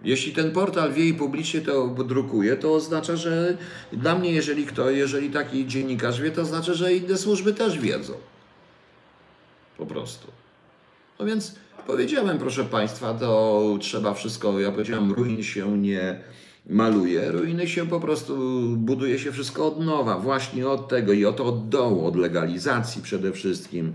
[0.03, 3.59] Jeśli ten portal wie i publicznie to drukuje, to oznacza, że
[3.93, 8.15] dla mnie, jeżeli kto, jeżeli taki dziennikarz wie, to oznacza, że inne służby też wiedzą.
[9.79, 10.38] Po prostu.
[11.19, 11.55] No więc
[11.87, 16.21] powiedziałem, proszę Państwa, to trzeba wszystko, ja powiedziałem, ruin się nie
[16.71, 18.37] maluje, ruiny się po prostu,
[18.77, 23.33] buduje się wszystko od nowa, właśnie od tego i oto od dołu, od legalizacji przede
[23.33, 23.93] wszystkim.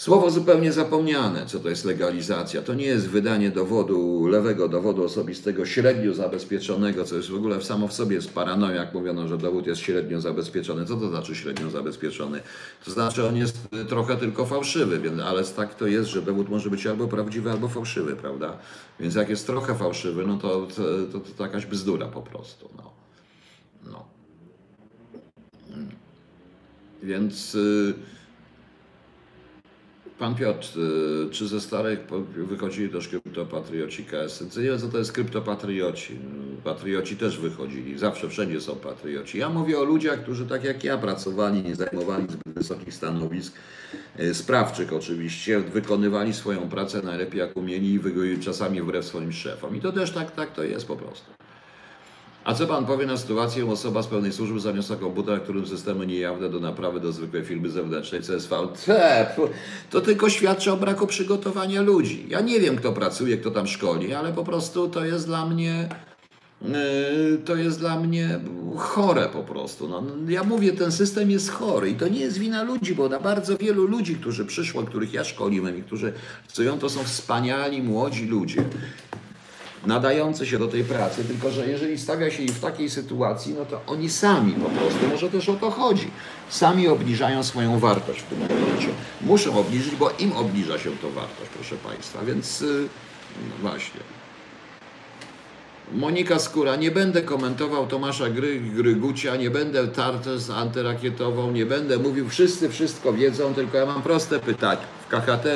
[0.00, 2.62] Słowo zupełnie zapomniane, co to jest legalizacja.
[2.62, 7.88] To nie jest wydanie dowodu, lewego dowodu osobistego średnio zabezpieczonego, co jest w ogóle samo
[7.88, 10.86] w sobie jest paranoja, jak mówiono, że dowód jest średnio zabezpieczony.
[10.86, 12.40] Co to znaczy średnio zabezpieczony?
[12.84, 13.58] To znaczy on jest
[13.88, 18.16] trochę tylko fałszywy, ale tak to jest, że dowód może być albo prawdziwy, albo fałszywy,
[18.16, 18.58] prawda?
[19.00, 20.82] Więc jak jest trochę fałszywy, no to to,
[21.12, 22.68] to, to jakaś bzdura po prostu.
[22.76, 22.90] No.
[23.90, 24.04] no.
[25.70, 25.90] Hmm.
[27.02, 27.54] Więc...
[27.54, 28.19] Yy,
[30.20, 31.98] Pan Piotr, y, czy ze starych
[32.36, 34.44] wychodzili też kryptopatrioci KS?
[34.50, 36.18] Co nie co to jest kryptopatrioci.
[36.64, 39.38] Patrioci też wychodzili, zawsze wszędzie są patrioci.
[39.38, 43.54] Ja mówię o ludziach, którzy tak jak ja pracowali, nie zajmowali zbyt wysokich stanowisk,
[44.20, 48.00] y, sprawczych oczywiście, wykonywali swoją pracę najlepiej jak umieli
[48.34, 49.76] i czasami wbrew swoim szefom.
[49.76, 51.30] I to też tak, tak to jest po prostu.
[52.50, 56.48] A co pan powie na sytuację, osoba z pełnej służby zaniosła komputer, którym systemy niejawne
[56.48, 58.56] do naprawy do zwykłej firmy zewnętrznej CSV?
[59.90, 62.26] To tylko świadczy o braku przygotowania ludzi.
[62.28, 65.88] Ja nie wiem, kto pracuje, kto tam szkoli, ale po prostu to jest dla mnie
[66.62, 66.68] yy,
[67.44, 68.40] to jest dla mnie
[68.76, 69.88] chore po prostu.
[69.88, 73.20] No, ja mówię, ten system jest chory i to nie jest wina ludzi, bo na
[73.20, 76.12] bardzo wielu ludzi, którzy przyszło, których ja szkoliłem i którzy
[76.44, 78.64] pracują, to są wspaniali, młodzi ludzie
[79.86, 83.64] nadający się do tej pracy, tylko że jeżeli stawia się ich w takiej sytuacji, no
[83.64, 86.10] to oni sami po prostu, może też o to chodzi,
[86.48, 88.88] sami obniżają swoją wartość w tym momencie.
[89.20, 92.88] Muszą obniżyć, bo im obniża się to wartość, proszę Państwa, więc yy,
[93.60, 94.00] właśnie.
[95.92, 101.98] Monika Skóra, nie będę komentował Tomasza Gry, Grygucia, nie będę tarczę z antyrakietową, nie będę
[101.98, 104.80] mówił, wszyscy wszystko wiedzą, tylko ja mam proste pytanie.
[105.06, 105.46] W KHT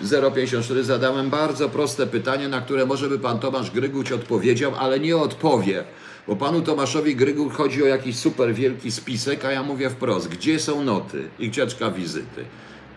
[0.00, 5.16] 054 zadałem bardzo proste pytanie, na które może by pan Tomasz Gryguć odpowiedział, ale nie
[5.16, 5.84] odpowie.
[6.28, 10.58] Bo panu Tomaszowi Grygu chodzi o jakiś super wielki spisek, a ja mówię wprost, gdzie
[10.60, 12.44] są noty i cieczka wizyty.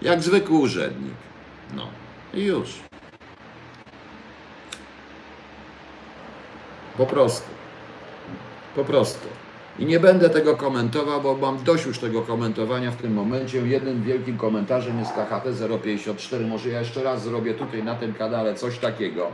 [0.01, 1.13] Jak zwykły urzędnik.
[1.75, 1.87] No
[2.33, 2.69] i już.
[6.97, 7.47] Po prostu.
[8.75, 9.42] Po prostu.
[9.79, 13.57] I nie będę tego komentował, bo mam dość już tego komentowania w tym momencie.
[13.57, 15.45] Jednym wielkim komentarzem jest KHT
[15.83, 16.45] 054.
[16.45, 19.27] Może ja jeszcze raz zrobię tutaj na tym kanale coś takiego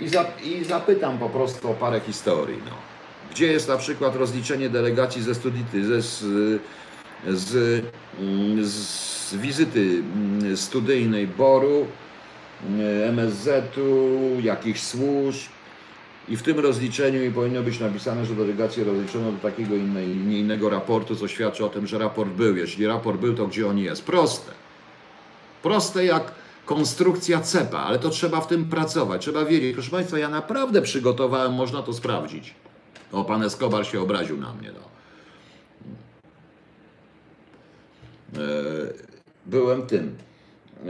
[0.00, 2.58] i, za, i zapytam po prostu o parę historii.
[2.64, 2.72] No.
[3.30, 6.20] Gdzie jest na przykład rozliczenie delegacji ze studity, ze, z,
[7.28, 7.84] z,
[8.20, 11.86] mm, z wizyty mm, studyjnej BOR-u,
[12.66, 15.53] mm, MSZ-u, jakichś służb,
[16.28, 21.16] i w tym rozliczeniu powinno być napisane, że delegację rozliczono do takiego innej, innego raportu,
[21.16, 22.56] co świadczy o tym, że raport był.
[22.56, 24.04] Jeśli raport był, to gdzie on jest?
[24.04, 24.52] Proste.
[25.62, 26.32] Proste jak
[26.64, 29.74] konstrukcja cepa, ale to trzeba w tym pracować, trzeba wiedzieć.
[29.74, 32.54] Proszę Państwa, ja naprawdę przygotowałem, można to sprawdzić.
[33.12, 34.70] O, pan Escobar się obraził na mnie.
[34.74, 34.94] No.
[38.42, 38.46] E,
[39.46, 40.16] byłem tym.
[40.86, 40.88] E,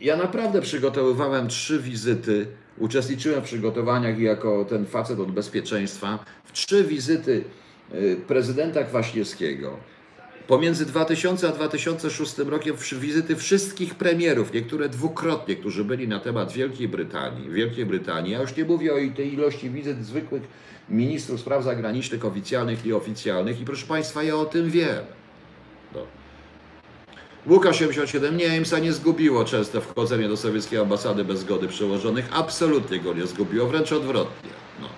[0.00, 2.46] ja naprawdę przygotowywałem trzy wizyty
[2.78, 7.44] Uczestniczyłem w przygotowaniach jako ten facet od bezpieczeństwa w trzy wizyty
[7.94, 9.76] y, prezydenta Kwaśniewskiego.
[10.46, 16.88] Pomiędzy 2000 a 2006 rokiem wizyty wszystkich premierów, niektóre dwukrotnie, którzy byli na temat Wielkiej
[16.88, 17.50] Brytanii.
[17.50, 18.32] Wielkiej Brytanii.
[18.32, 20.42] Ja już nie mówię o tej ilości wizyt zwykłych
[20.88, 23.60] ministrów spraw zagranicznych, oficjalnych i oficjalnych.
[23.60, 25.04] I proszę Państwa, ja o tym wiem.
[27.46, 32.28] Łukasz 87 Niemca nie zgubiło często wchodzenie do sowieckiej ambasady bez zgody przełożonych.
[32.32, 34.50] Absolutnie go nie zgubiło, wręcz odwrotnie.
[34.80, 34.88] No.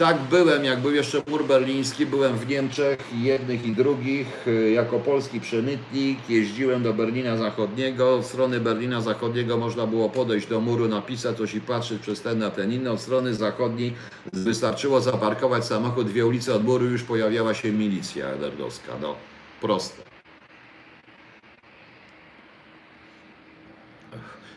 [0.00, 5.40] Tak byłem, jak był jeszcze mur berliński, byłem w Niemczech, jednych i drugich, jako polski
[5.40, 11.36] przemytnik, jeździłem do Berlina Zachodniego, od strony Berlina Zachodniego można było podejść do muru, napisać
[11.36, 13.94] coś i patrzeć przez ten na ten inny, od strony zachodniej
[14.32, 16.08] wystarczyło zaparkować samochód.
[16.08, 19.14] Dwie ulice od muru, już pojawiała się milicja erdowska, no,
[19.60, 20.09] proste.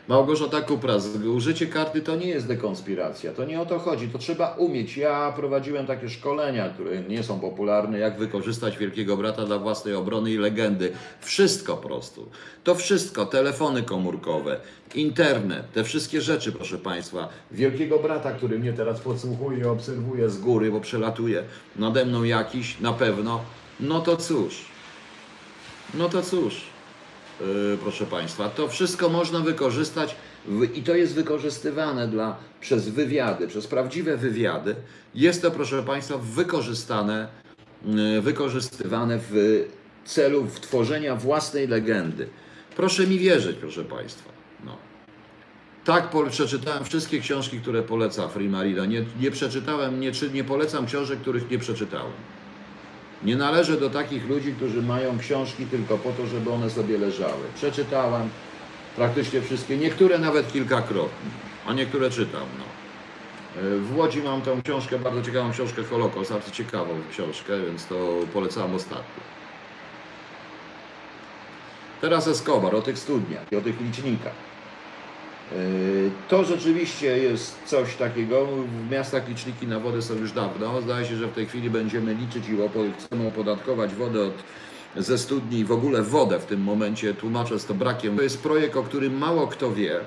[0.07, 4.47] Małgorzata Kupras, użycie karty to nie jest dekonspiracja, to nie o to chodzi, to trzeba
[4.47, 4.97] umieć.
[4.97, 10.31] Ja prowadziłem takie szkolenia, które nie są popularne, jak wykorzystać Wielkiego Brata dla własnej obrony
[10.31, 10.91] i legendy.
[11.21, 12.29] Wszystko po prostu.
[12.63, 14.59] To wszystko, telefony komórkowe,
[14.95, 17.29] internet, te wszystkie rzeczy, proszę Państwa.
[17.51, 21.43] Wielkiego Brata, który mnie teraz podsłuchuje, obserwuje z góry, bo przelatuje
[21.75, 23.41] nade mną jakiś, na pewno.
[23.79, 24.65] No to cóż,
[25.93, 26.72] no to cóż.
[27.47, 28.49] Yy, proszę Państwa.
[28.49, 34.75] To wszystko można wykorzystać w, i to jest wykorzystywane dla, przez wywiady, przez prawdziwe wywiady.
[35.15, 37.27] Jest to, proszę Państwa, wykorzystane,
[37.85, 39.63] yy, wykorzystywane w
[40.05, 42.27] celu tworzenia własnej legendy.
[42.75, 44.29] Proszę mi wierzyć, proszę Państwa.
[44.65, 44.77] No.
[45.85, 48.85] Tak, przeczytałem wszystkie książki, które poleca Frimarida.
[48.85, 52.11] Nie, nie przeczytałem, nie, nie polecam książek, których nie przeczytałem.
[53.25, 57.43] Nie należę do takich ludzi, którzy mają książki tylko po to, żeby one sobie leżały.
[57.55, 58.29] Przeczytałem
[58.95, 61.29] praktycznie wszystkie, niektóre nawet kilkakrotnie,
[61.65, 62.45] a niektóre czytam.
[62.57, 62.63] No.
[63.79, 67.95] W Łodzi mam tą książkę, bardzo ciekawą książkę Holokaust, bardzo ciekawą książkę, więc to
[68.33, 69.23] polecam ostatnio.
[72.01, 74.52] Teraz Escobar o tych studniach i o tych licznikach.
[75.53, 78.47] Yy, to rzeczywiście jest coś takiego.
[78.87, 80.81] W miastach liczniki na wodę są już dawno.
[80.81, 82.55] Zdaje się, że w tej chwili będziemy liczyć i
[82.97, 84.33] chcemy opodatkować wodę od,
[85.03, 87.13] ze studni w ogóle wodę w tym momencie.
[87.13, 88.17] Tłumaczę z to brakiem.
[88.17, 89.99] To jest projekt, o którym mało kto wie.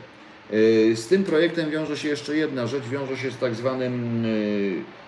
[0.51, 5.06] Yy, z tym projektem wiąże się jeszcze jedna rzecz, wiąże się z tak zwanym Y,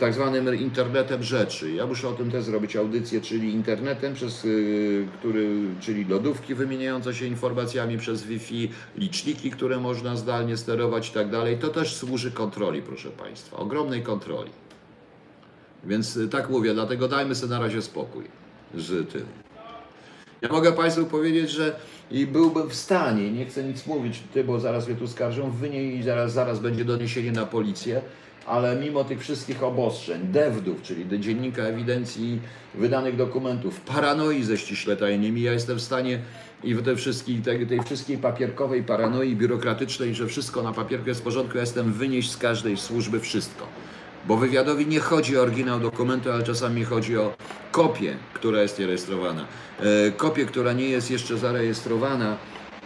[0.00, 1.72] tak zwanym internetem rzeczy.
[1.72, 5.48] Ja muszę o tym też zrobić audycję, czyli internetem, przez y, który,
[5.80, 11.58] czyli lodówki wymieniające się informacjami przez Wi-Fi, liczniki, które można zdalnie sterować i tak dalej.
[11.58, 14.50] To też służy kontroli, proszę Państwa, ogromnej kontroli.
[15.84, 18.24] Więc y, tak mówię, dlatego dajmy sobie na razie spokój
[18.74, 19.24] z tym.
[20.42, 21.76] Ja mogę Państwu powiedzieć, że
[22.10, 25.82] i byłbym w stanie, nie chcę nic mówić, ty, bo zaraz mnie tu skarżą, wynie
[25.82, 28.02] i zaraz, zaraz będzie doniesienie na policję,
[28.46, 32.40] ale mimo tych wszystkich obostrzeń, DEWDów, czyli Dziennika Ewidencji
[32.74, 36.18] Wydanych Dokumentów, paranoi ze ściśle tajnymi, ja jestem w stanie
[36.64, 41.24] i tej wszystkiej, tej, tej wszystkiej papierkowej paranoi biurokratycznej, że wszystko na papierku jest w
[41.24, 43.66] porządku, ja jestem wynieść z każdej służby wszystko.
[44.28, 47.34] Bo wywiadowi nie chodzi o oryginał dokumentu, ale czasami chodzi o
[47.72, 49.46] kopię, która jest nierejestrowana.
[49.80, 52.36] E, kopię, która nie jest jeszcze zarejestrowana,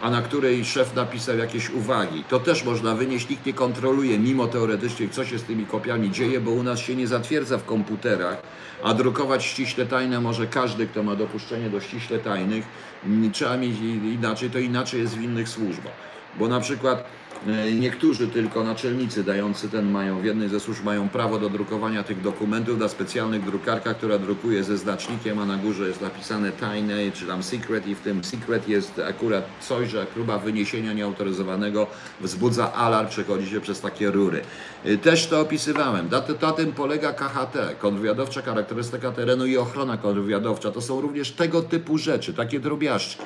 [0.01, 2.23] a na której szef napisał jakieś uwagi.
[2.29, 6.39] To też można wynieść, nikt nie kontroluje, mimo teoretycznie, co się z tymi kopiami dzieje,
[6.39, 8.41] bo u nas się nie zatwierdza w komputerach,
[8.83, 12.65] a drukować ściśle tajne może każdy, kto ma dopuszczenie do ściśle tajnych.
[13.33, 15.93] Trzeba mieć inaczej, to inaczej jest w innych służbach.
[16.39, 17.03] Bo na przykład
[17.79, 22.21] niektórzy tylko naczelnicy dający ten mają, w jednej ze służb mają prawo do drukowania tych
[22.21, 27.25] dokumentów na specjalnych drukarkach, która drukuje ze znacznikiem, a na górze jest napisane tajne, czy
[27.25, 31.87] tam secret i w tym secret jest akurat coś, że próba wyniesienia nieautoryzowanego
[32.21, 34.41] wzbudza alarm, przechodzi się przez takie rury.
[34.85, 36.09] E, też to opisywałem.
[36.39, 40.71] Na tym polega KHT, kontrwywiadowcza charakterystyka terenu i ochrona kontrwywiadowcza.
[40.71, 43.23] To są również tego typu rzeczy, takie drobiażdżki.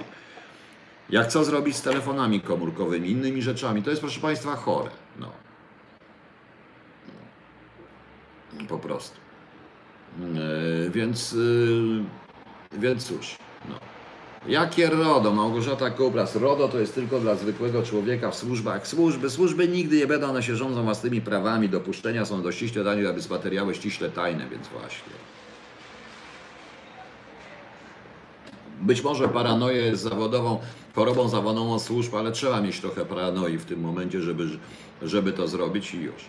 [1.13, 3.83] Jak co zrobić z telefonami komórkowymi, innymi rzeczami.
[3.83, 4.89] To jest, proszę Państwa, chore.
[5.19, 5.31] No.
[8.59, 8.65] no.
[8.67, 9.17] Po prostu.
[10.19, 12.03] Yy, więc, yy,
[12.79, 13.37] więc cóż.
[13.69, 13.75] No.
[14.47, 15.31] Jakie RODO?
[15.33, 16.35] Małgorzata Kupras.
[16.35, 18.87] RODO to jest tylko dla zwykłego człowieka w służbach.
[18.87, 21.69] Służby, służby nigdy nie będą, one się rządzą własnymi prawami.
[21.69, 25.13] Dopuszczenia są do ściśle tajne, aby materiały ściśle tajne, więc właśnie.
[28.83, 30.59] Być może paranoja jest zawodową,
[30.95, 34.47] chorobą zawodową służb, ale trzeba mieć trochę paranoi w tym momencie, żeby,
[35.01, 36.23] żeby to zrobić i już.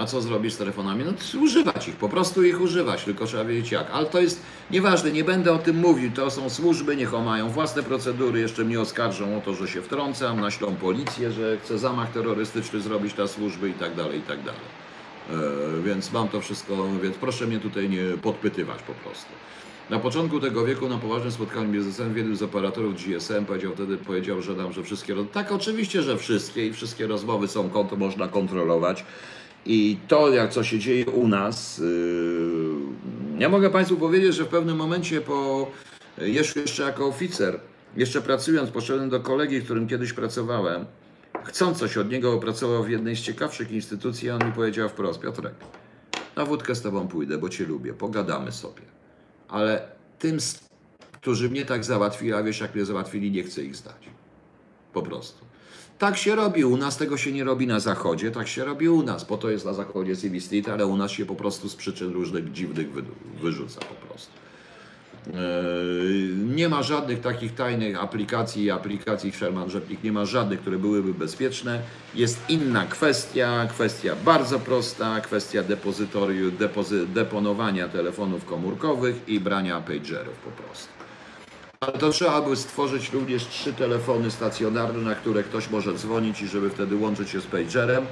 [0.00, 1.04] A co zrobić z telefonami?
[1.04, 3.90] No używać ich, po prostu ich używać, tylko trzeba wiedzieć jak.
[3.90, 7.82] Ale to jest nieważne, nie będę o tym mówił, to są służby, niech mają własne
[7.82, 12.80] procedury, jeszcze mnie oskarżą o to, że się wtrącam, naślą policję, że chcę zamach terrorystyczny
[12.80, 14.60] zrobić na służby i tak dalej, i tak dalej.
[15.30, 19.32] E, więc mam to wszystko, więc proszę mnie tutaj nie podpytywać po prostu.
[19.90, 24.42] Na początku tego wieku na poważnym spotkaniu biznesowym jeden z operatorów GSM powiedział wtedy, powiedział,
[24.42, 29.04] że nam, że wszystkie, tak oczywiście, że wszystkie i wszystkie rozmowy są, to można kontrolować.
[29.66, 34.48] I to, jak co się dzieje u nas, yy, ja mogę Państwu powiedzieć, że w
[34.48, 35.70] pewnym momencie po,
[36.18, 37.60] jeszcze, jako oficer,
[37.96, 40.84] jeszcze pracując, poszedłem do kolegi, w którym kiedyś pracowałem,
[41.44, 45.20] chcąc coś od niego, pracował w jednej z ciekawszych instytucji, a on mi powiedział wprost,
[45.20, 45.54] Piotrek,
[46.36, 48.93] na wódkę z Tobą pójdę, bo Cię lubię, pogadamy sobie
[49.54, 49.88] ale
[50.18, 50.38] tym,
[51.12, 54.08] którzy mnie tak załatwili, a wiesz, jak mnie załatwili, nie chcę ich zdać.
[54.92, 55.44] Po prostu.
[55.98, 59.02] Tak się robi u nas, tego się nie robi na zachodzie, tak się robi u
[59.02, 59.24] nas.
[59.24, 62.12] Po to jest na zachodzie civil state, ale u nas się po prostu z przyczyn
[62.12, 62.88] różnych dziwnych
[63.40, 64.43] wyrzuca po prostu.
[65.26, 65.34] Yy,
[66.54, 71.80] nie ma żadnych takich tajnych aplikacji, aplikacji Sherman Rzeplik, nie ma żadnych, które byłyby bezpieczne.
[72.14, 80.36] Jest inna kwestia, kwestia bardzo prosta, kwestia depozytorium, depozy, deponowania telefonów komórkowych i brania pagerów
[80.44, 80.88] po prostu.
[81.80, 86.48] Ale to trzeba by stworzyć również trzy telefony stacjonarne, na które ktoś może dzwonić i
[86.48, 88.06] żeby wtedy łączyć się z pagerem.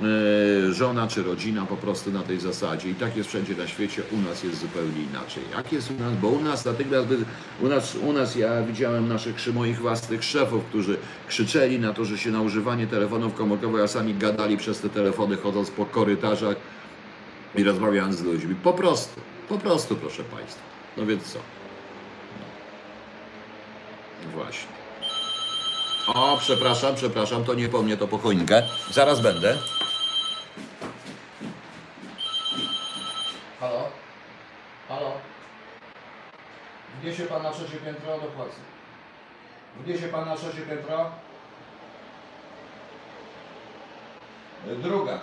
[0.00, 2.90] E, żona czy rodzina po prostu na tej zasadzie.
[2.90, 5.42] I tak jest wszędzie na świecie, u nas jest zupełnie inaczej.
[5.56, 6.16] Jak jest u nas?
[6.20, 7.06] Bo u nas natychmiast,
[7.60, 10.96] u nas, u nas ja widziałem naszych moich własnych szefów, którzy
[11.28, 15.36] krzyczeli na to, że się na używanie telefonów komórkowych, a sami gadali przez te telefony
[15.36, 16.56] chodząc po korytarzach
[17.54, 18.54] i rozmawiając z ludźmi.
[18.54, 20.62] Po prostu, po prostu proszę Państwa.
[20.96, 21.38] No więc co?
[24.26, 24.32] No.
[24.32, 24.80] Właśnie.
[26.06, 28.62] O, przepraszam, przepraszam, to nie po mnie, to po choinkę.
[28.90, 29.58] Zaraz będę.
[33.60, 33.88] Halo?
[34.90, 35.12] Halo?
[37.02, 38.18] Wniesie pan na trzecie piętro?
[38.18, 38.60] Dopłacę.
[39.84, 41.10] Wniesie pan na trzecie piętro?
[44.82, 45.20] Druga.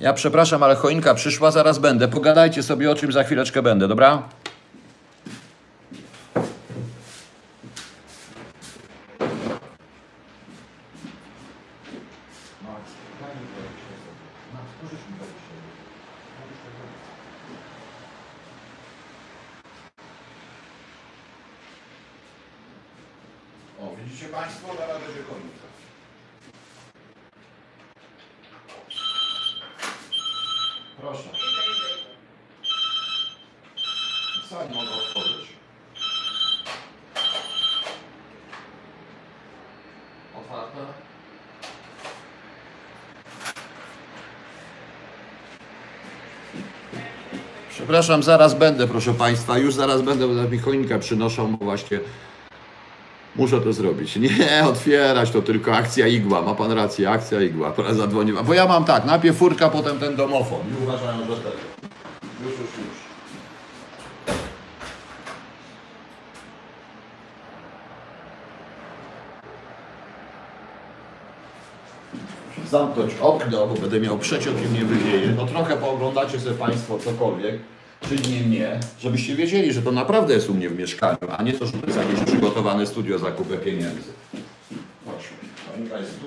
[0.00, 2.08] Ja przepraszam, ale choinka przyszła, zaraz będę.
[2.08, 4.22] Pogadajcie sobie o czym za chwileczkę będę, dobra?
[47.78, 52.00] Przepraszam, zaraz będę, proszę Państwa, już zaraz będę, bo mi choinkę przynoszą, bo właśnie
[53.36, 54.16] muszę to zrobić.
[54.16, 58.84] Nie otwierać, to tylko akcja igła, ma Pan rację, akcja igła, zadzwonię, bo ja mam
[58.84, 61.56] tak, najpierw furka, potem ten domofon i uważają, że tego.
[62.44, 63.08] Już, już, już.
[72.70, 75.32] Zamknąć okno, bo będę miał przeciąg i mnie wywieje.
[75.36, 77.58] No trochę pooglądacie sobie Państwo cokolwiek.
[78.08, 81.52] czyli nie mnie, żebyście wiedzieli, że to naprawdę jest u mnie w mieszkaniu, a nie
[81.52, 84.12] to, że to jest jakieś przygotowane studio za kupę pieniędzy.
[85.04, 85.36] Chodźmy,
[85.72, 86.20] choinka jest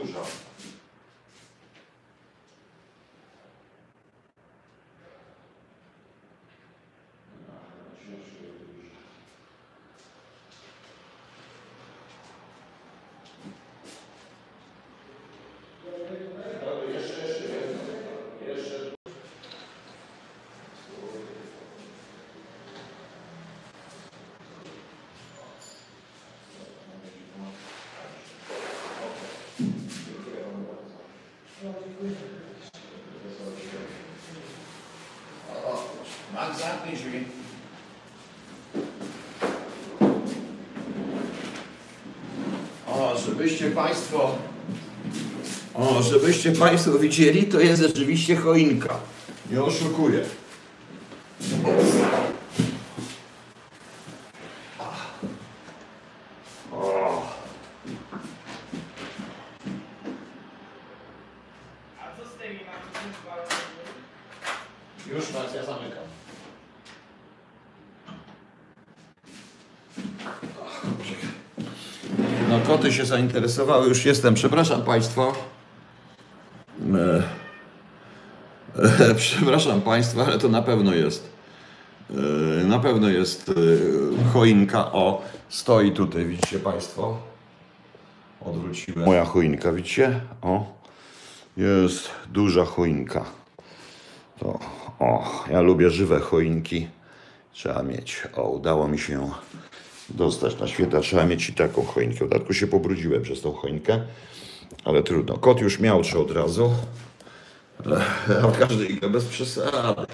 [43.76, 44.36] Państwo,
[45.74, 48.96] o, żebyście Państwo widzieli, to jest rzeczywiście choinka.
[49.52, 50.24] Nie oszukuję.
[56.72, 57.24] O.
[62.00, 63.06] A co z tymi macie?
[65.16, 66.04] Już Max, ja zamykam.
[72.50, 74.34] No koty się zainteresowały, już jestem.
[74.34, 75.22] Przepraszam Państwa.
[76.96, 77.24] E,
[79.10, 81.30] e, przepraszam Państwa, ale to na pewno jest.
[82.10, 82.14] E,
[82.66, 83.54] na pewno jest
[84.34, 84.92] choinka.
[84.92, 87.18] O, stoi tutaj, widzicie Państwo.
[88.42, 89.06] Odwróciłem.
[89.06, 90.22] Moja choinka, widzicie?
[90.42, 90.66] O,
[91.58, 93.26] jest duża choinka.
[94.40, 94.60] To,
[95.00, 96.88] o, ja lubię żywe choinki.
[97.54, 98.24] Trzeba mieć.
[98.36, 99.30] O, udało mi się
[100.16, 101.02] dostać na święta.
[101.02, 102.26] Trzeba mieć i taką choinkę.
[102.26, 104.02] W dodatku się pobrudziłem przez tą choinkę,
[104.86, 105.38] ale trudno.
[105.38, 106.74] Kot już miał trzy od razu.
[107.86, 108.06] Ale
[108.50, 110.06] od każdej bez przesady.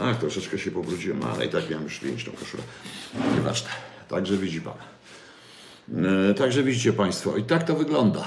[0.00, 2.62] Ach, troszeczkę się pobrudziłem, ale i tak miałem już piękną koszulę.
[3.34, 3.68] Nieważne.
[4.08, 4.74] Także widzi pan.
[6.30, 8.24] E, Także widzicie Państwo, i tak to wygląda.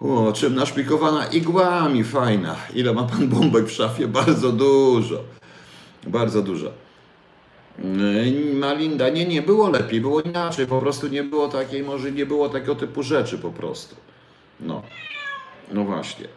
[0.00, 2.56] O, czym naszpikowana igłami, fajna.
[2.74, 4.08] Ile ma pan bombek w szafie?
[4.08, 5.24] Bardzo dużo.
[6.06, 6.83] Bardzo dużo.
[8.54, 12.48] Malinda, nie, nie, było lepiej, było inaczej, po prostu nie było takiej, może nie było
[12.48, 13.96] takiego typu rzeczy po prostu.
[14.60, 14.82] No,
[15.72, 16.28] no właśnie.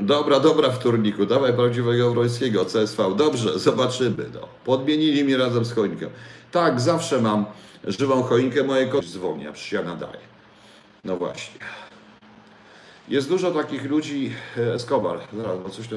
[0.00, 4.48] Dobra, dobra w turniku, dawaj prawdziwego Wrońskiego, CSV, dobrze, zobaczymy, no.
[4.64, 6.06] Podmienili mi razem z choinką.
[6.50, 7.44] Tak, zawsze mam
[7.84, 10.20] żywą choinkę, moje kości dzwoni, a przecież ja nadaję.
[11.04, 11.60] No właśnie.
[13.08, 15.96] Jest dużo takich ludzi, e, Escobar, zaraz, bo coś to...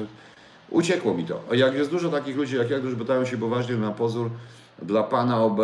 [0.72, 1.40] Uciekło mi to.
[1.54, 4.30] Jak jest dużo takich ludzi jak ja, którzy pytają się poważnie na pozór
[4.82, 5.56] dla Pana o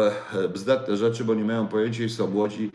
[0.54, 2.70] bzdetne rzeczy, bo nie mają pojęcia i są młodzi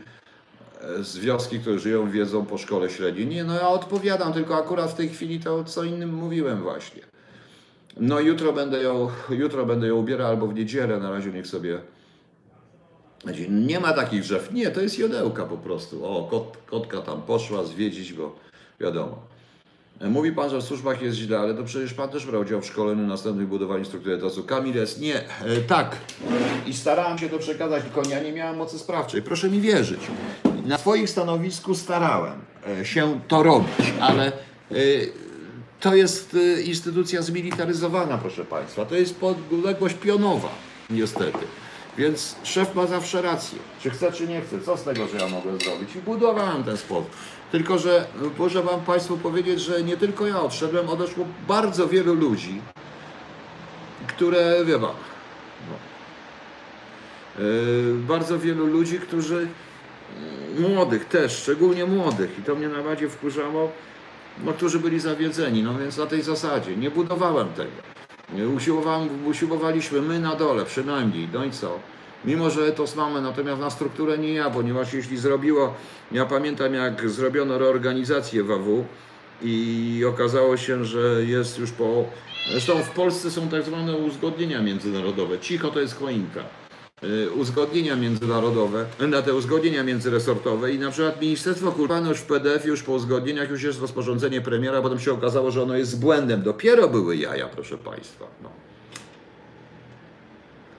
[0.81, 3.27] e, z wioski, którzy żyją, wiedzą po szkole średniej.
[3.27, 7.01] Nie, no ja odpowiadam, tylko akurat w tej chwili to co innym mówiłem właśnie.
[7.97, 11.79] No jutro będę ją, jutro będę ją ubierał albo w niedzielę, na razie niech sobie
[13.49, 14.51] Nie ma takich drzew.
[14.51, 16.05] Nie, to jest jodełka po prostu.
[16.05, 18.36] O, kot, kotka tam poszła zwiedzić, bo
[18.79, 19.32] wiadomo.
[20.01, 22.61] E, Mówi pan, że w służbach jest źle, ale to przecież pan też brał udział
[22.61, 24.43] w szkoleniu następnym budowaniu struktury etasu.
[24.43, 25.95] Kamil jest, nie, e, tak.
[26.67, 29.21] I starałem się to przekazać, tylko ja nie miałem mocy sprawczej.
[29.21, 29.99] Proszę mi wierzyć.
[30.65, 32.33] Na swoim stanowisku starałem
[32.81, 34.75] e, się to robić, ale e,
[35.79, 38.85] to jest instytucja zmilitaryzowana, proszę państwa.
[38.85, 40.49] To jest podległość pionowa,
[40.89, 41.39] niestety.
[41.97, 43.59] Więc szef ma zawsze rację.
[43.81, 44.61] Czy chce, czy nie chce.
[44.61, 45.95] Co z tego, że ja mogę zrobić?
[45.95, 47.07] I budowałem ten sport.
[47.54, 48.06] Tylko, że
[48.39, 52.62] muszę Wam Państwu powiedzieć, że nie tylko ja odszedłem, odeszło bardzo wielu ludzi,
[54.08, 54.95] które, wie Pan,
[55.70, 55.76] no,
[57.43, 59.47] Yy, bardzo wielu ludzi, którzy
[60.58, 63.72] yy, młodych też, szczególnie młodych i to mnie najbardziej wkurzało,
[64.43, 67.72] no, którzy byli zawiedzeni, no więc na tej zasadzie nie budowałem tego.
[68.34, 71.80] Nie, Usiłowałem, usiłowaliśmy my na dole przynajmniej, no i co?
[72.26, 75.74] Mimo, że etos mamy, natomiast na strukturę nie ja, ponieważ jeśli zrobiło,
[76.11, 78.86] ja pamiętam jak zrobiono reorganizację WW
[79.41, 82.05] i okazało się, że jest już po,
[82.51, 86.43] zresztą w Polsce są tak zwane uzgodnienia międzynarodowe, cicho to jest choinka
[87.03, 92.65] y, uzgodnienia międzynarodowe, na te uzgodnienia międzyresortowe i na przykład Ministerstwo Kultury już w PDF
[92.65, 96.43] już po uzgodnieniach już jest rozporządzenie premiera, potem się okazało, że ono jest błędem.
[96.43, 98.26] Dopiero były jaja, proszę Państwa.
[98.43, 98.49] No.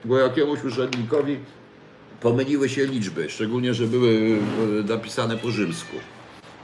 [0.05, 1.37] Bo jakiemuś urzędnikowi
[2.21, 4.39] pomyliły się liczby, szczególnie, że były y,
[4.89, 5.97] napisane po rzymsku.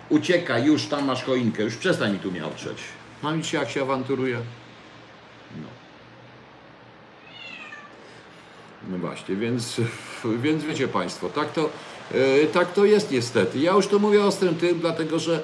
[0.10, 2.78] Uciekaj, już tam masz choinkę, już przestań mi tu miałczeć.
[3.24, 4.38] Mam się jak się awanturuje.
[5.58, 5.68] No.
[8.90, 9.82] No właśnie, więc,
[10.42, 11.70] więc wiecie Państwo, tak to,
[12.12, 13.60] e, tak to jest niestety.
[13.60, 15.44] Ja już to mówię ostrym tym, dlatego że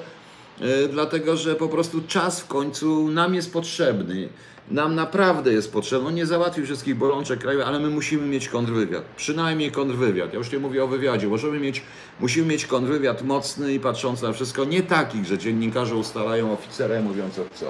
[0.60, 4.28] E, dlatego że po prostu czas w końcu nam jest potrzebny.
[4.70, 6.08] Nam naprawdę jest potrzebny.
[6.08, 9.04] On nie załatwi wszystkich bolączek kraju, ale my musimy mieć kontrwywiad.
[9.16, 10.32] Przynajmniej kontrwywiad.
[10.32, 11.28] Ja już nie mówię o wywiadzie.
[11.28, 11.82] Możemy mieć,
[12.20, 14.64] musimy mieć kontrwywiad mocny i patrzący na wszystko.
[14.64, 17.66] Nie takich, że dziennikarze ustalają oficerę mówiąc co chcą.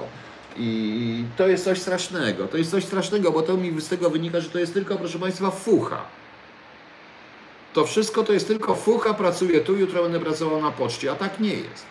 [0.57, 2.47] I to jest coś strasznego.
[2.47, 5.19] To jest coś strasznego, bo to mi z tego wynika, że to jest tylko, proszę
[5.19, 6.01] Państwa, fucha.
[7.73, 11.39] To wszystko to jest tylko fucha, pracuję tu, jutro będę pracował na poczcie, a tak
[11.39, 11.85] nie jest.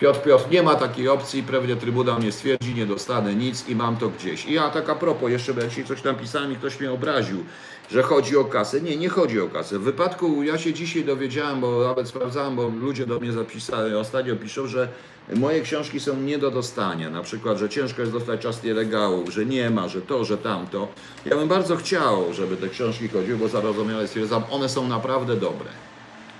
[0.00, 3.96] Piotr, Piotr, nie ma takiej opcji, pewnie Trybunał nie stwierdzi, nie dostanę nic i mam
[3.96, 4.46] to gdzieś.
[4.46, 7.44] I ja tak a propos, jeszcze dzisiaj coś napisałem i ktoś mnie obraził,
[7.90, 8.80] że chodzi o kasę.
[8.80, 9.78] Nie, nie chodzi o kasę.
[9.78, 14.36] W wypadku, ja się dzisiaj dowiedziałem, bo nawet sprawdzałem, bo ludzie do mnie zapisali, ostatnio
[14.36, 14.88] piszą, że
[15.34, 17.10] moje książki są nie do dostania.
[17.10, 20.88] Na przykład, że ciężko jest dostać czas regałów, że nie ma, że to, że tamto.
[21.24, 25.68] Ja bym bardzo chciał, żeby te książki chodziły, bo zarozumiale stwierdzam, one są naprawdę dobre.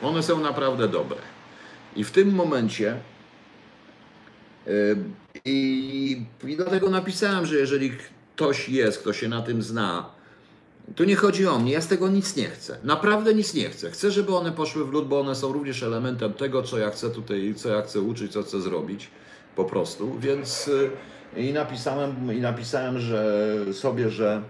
[0.03, 1.19] One są naprawdę dobre.
[1.97, 2.97] I w tym momencie
[5.45, 7.93] i, I dlatego napisałem, że jeżeli
[8.35, 10.11] ktoś jest, kto się na tym zna,
[10.97, 12.79] to nie chodzi o mnie, ja z tego nic nie chcę.
[12.85, 13.91] Naprawdę nic nie chcę.
[13.91, 17.11] Chcę, żeby one poszły w lud, bo one są również elementem tego, co ja chcę
[17.11, 19.11] tutaj, co ja chcę uczyć, co chcę zrobić.
[19.57, 20.19] Po prostu.
[20.19, 20.91] Więc y,
[21.37, 24.43] i napisałem, i napisałem że sobie, że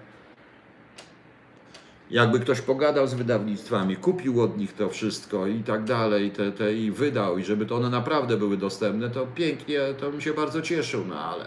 [2.10, 6.74] jakby ktoś pogadał z wydawnictwami, kupił od nich to wszystko i tak dalej, te, te
[6.74, 10.62] i wydał, i żeby to one naprawdę były dostępne, to pięknie, to bym się bardzo
[10.62, 11.46] cieszył, no ale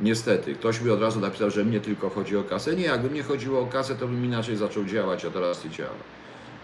[0.00, 2.76] niestety, ktoś mi od razu napisał, że mnie tylko chodzi o kasę.
[2.76, 5.90] Nie, jakby mnie chodziło o kasę, to bym inaczej zaczął działać, a teraz nie działa.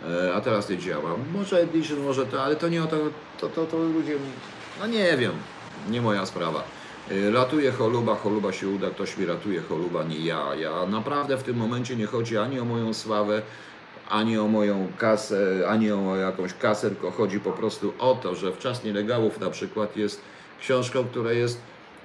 [0.08, 1.10] E, a teraz nie działa.
[1.32, 2.96] Może Edition, może to, ale to nie o to,
[3.40, 4.16] to, to, to ludzie,
[4.80, 5.32] no nie wiem,
[5.90, 6.64] nie moja sprawa.
[7.10, 10.54] Y, ratuje choluba, choluba się uda, ktoś mi ratuje choluba, nie ja.
[10.54, 13.42] Ja naprawdę w tym momencie nie chodzi ani o moją sławę,
[14.08, 18.52] ani o moją kasę, ani o jakąś kasę, tylko chodzi po prostu o to, że
[18.52, 20.20] w czas nielegalów na przykład jest
[20.60, 21.60] książką, która jest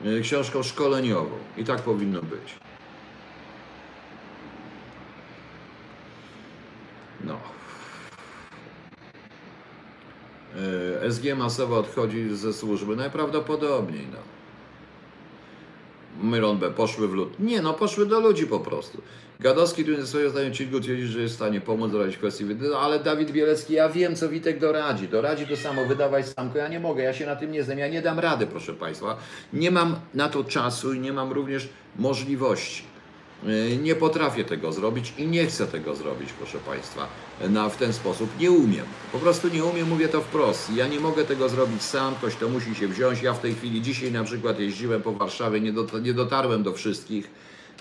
[0.05, 2.55] y, książką szkoleniową i tak powinno być.
[7.23, 7.37] No.
[11.03, 14.40] Y, SG masowo odchodzi ze służby, najprawdopodobniej, no.
[16.23, 16.71] Myron B.
[16.71, 17.39] poszły w lód.
[17.39, 19.01] Nie, no poszły do ludzi po prostu.
[19.39, 22.45] Gadowski tu nie swoje zdaniem Cilgu twierdzi, że jest w stanie pomóc doradzić kwestii.
[22.45, 25.07] No, ale Dawid Bielecki, ja wiem, co Witek doradzi.
[25.07, 26.57] Doradzi to samo, wydawać samko.
[26.57, 29.17] Ja nie mogę, ja się na tym nie znam, ja nie dam rady, proszę Państwa.
[29.53, 32.90] Nie mam na to czasu i nie mam również możliwości.
[33.47, 37.07] Y, nie potrafię tego zrobić i nie chcę tego zrobić, proszę Państwa,
[37.49, 38.29] na, w ten sposób.
[38.39, 38.85] Nie umiem.
[39.11, 40.69] Po prostu nie umiem, mówię to wprost.
[40.75, 43.21] Ja nie mogę tego zrobić sam, ktoś to musi się wziąć.
[43.21, 47.31] Ja w tej chwili, dzisiaj na przykład jeździłem po Warszawie, nie, nie dotarłem do wszystkich,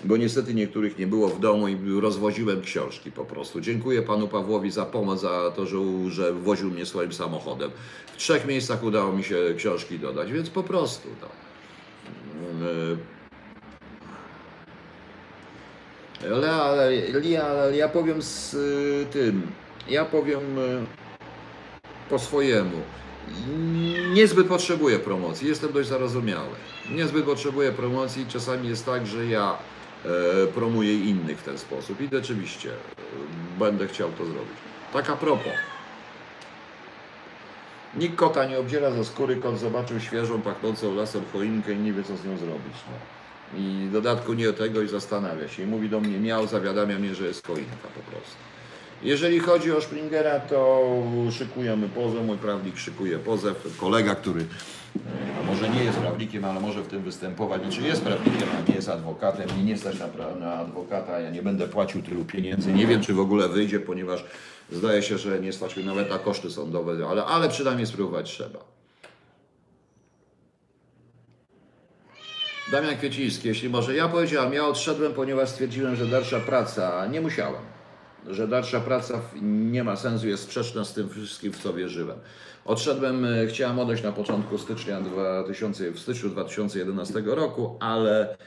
[0.03, 3.61] bo niestety niektórych nie było w domu i rozwoziłem książki po prostu.
[3.61, 7.71] Dziękuję Panu Pawłowi za pomoc, za to, że, że woził mnie swoim samochodem.
[8.13, 11.09] W trzech miejscach udało mi się książki dodać, więc po prostu.
[11.21, 11.27] No.
[12.59, 12.97] Ale,
[16.25, 19.51] ale, ale ja powiem z y, tym,
[19.89, 20.85] ja powiem y,
[22.09, 22.81] po swojemu.
[24.13, 26.55] Niezbyt potrzebuję promocji, jestem dość zarozumiały.
[26.91, 29.57] Niezbyt potrzebuję promocji, czasami jest tak, że ja
[30.05, 32.75] e, promuję innych w ten sposób i rzeczywiście e,
[33.59, 34.57] będę chciał to zrobić.
[34.93, 35.53] Tak a propos.
[37.95, 42.03] Nikt kota nie obdziela za skóry, kot zobaczył świeżą, pachnącą lasem choinkę i nie wie
[42.03, 42.75] co z nią zrobić.
[42.87, 43.20] No.
[43.57, 45.63] I w dodatku nie o tego i zastanawia się.
[45.63, 48.35] I mówi do mnie, miał, zawiadamia mnie, że jest choinka po prostu.
[49.03, 50.83] Jeżeli chodzi o Springera, to
[51.31, 53.77] szykujemy pozew, mój prawnik szykuje pozew.
[53.77, 54.45] Kolega, który
[55.39, 57.61] a może nie jest prawnikiem, ale może w tym występować.
[57.61, 59.49] Znaczy jest prawnikiem, a nie jest adwokatem.
[59.55, 62.73] Mnie nie stać na, na adwokata, ja nie będę płacił tylu pieniędzy.
[62.73, 64.25] Nie wiem, czy w ogóle wyjdzie, ponieważ
[64.71, 68.59] zdaje się, że nie stać mnie nawet na koszty sądowe, ale, ale przynajmniej spróbować trzeba.
[72.69, 77.61] Damian Kwieciński, jeśli może ja powiedziałem, ja odszedłem, ponieważ stwierdziłem, że dalsza praca, nie musiałem,
[78.27, 82.17] że dalsza praca nie ma sensu, jest sprzeczna z tym wszystkim, w co wierzyłem.
[82.65, 88.37] Odszedłem, e, chciałem odejść na początku stycznia 2000, w styczniu 2011 roku, ale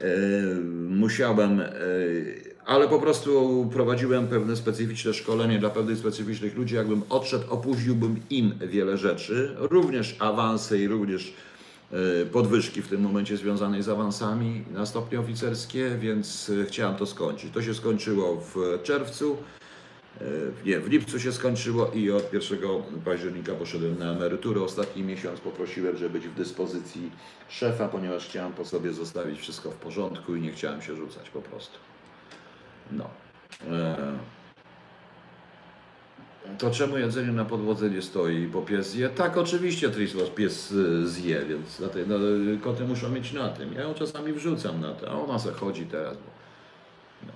[0.00, 0.06] yy,
[0.88, 6.74] musiałem, yy, ale po prostu prowadziłem pewne specyficzne szkolenie dla pewnych specyficznych ludzi.
[6.74, 11.34] Jakbym odszedł, opóźniłbym im wiele rzeczy, również awanse i również
[12.32, 17.52] podwyżki w tym momencie związanej z awansami na stopnie oficerskie, więc e, chciałem to skończyć.
[17.52, 19.36] To się skończyło w czerwcu,
[20.20, 20.24] e,
[20.64, 22.58] nie, w lipcu się skończyło i od 1
[23.04, 24.62] października poszedłem na emeryturę.
[24.62, 27.10] Ostatni miesiąc poprosiłem, żeby być w dyspozycji
[27.48, 31.42] szefa, ponieważ chciałem po sobie zostawić wszystko w porządku i nie chciałem się rzucać po
[31.42, 31.78] prostu.
[32.92, 33.10] No.
[36.58, 39.08] To czemu jedzenie na podłodze nie stoi, bo pies zje?
[39.08, 42.26] Tak, oczywiście Trislos pies y, zje, więc dlatego, no,
[42.62, 43.72] koty muszą mieć na tym.
[43.72, 46.16] Ja ją czasami wrzucam na to, a ona se chodzi teraz.
[46.16, 46.22] Bo,
[47.26, 47.32] no.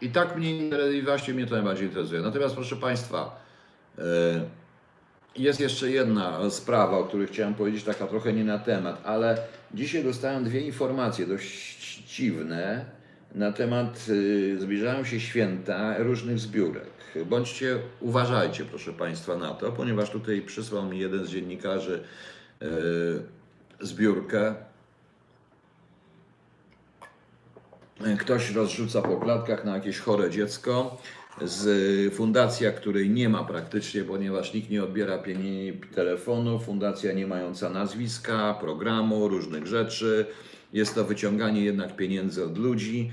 [0.00, 0.68] I tak mnie
[0.98, 2.20] i właśnie mnie to najbardziej interesuje.
[2.20, 3.44] Natomiast proszę Państwa,
[3.98, 4.02] y,
[5.36, 9.38] jest jeszcze jedna sprawa, o której chciałem powiedzieć, taka trochę nie na temat, ale
[9.74, 12.97] dzisiaj dostałem dwie informacje dość dziwne
[13.34, 16.90] na temat, y, zbliżają się święta różnych zbiórek.
[17.26, 22.02] Bądźcie, uważajcie proszę Państwa na to, ponieważ tutaj przysłał mi jeden z dziennikarzy
[22.62, 22.66] y,
[23.80, 24.54] zbiórkę.
[28.18, 30.98] Ktoś rozrzuca po klatkach na jakieś chore dziecko
[31.42, 37.70] z fundacja, której nie ma praktycznie, ponieważ nikt nie odbiera pieniędzy telefonu, fundacja nie mająca
[37.70, 40.26] nazwiska, programu, różnych rzeczy.
[40.72, 43.10] Jest to wyciąganie jednak pieniędzy od ludzi.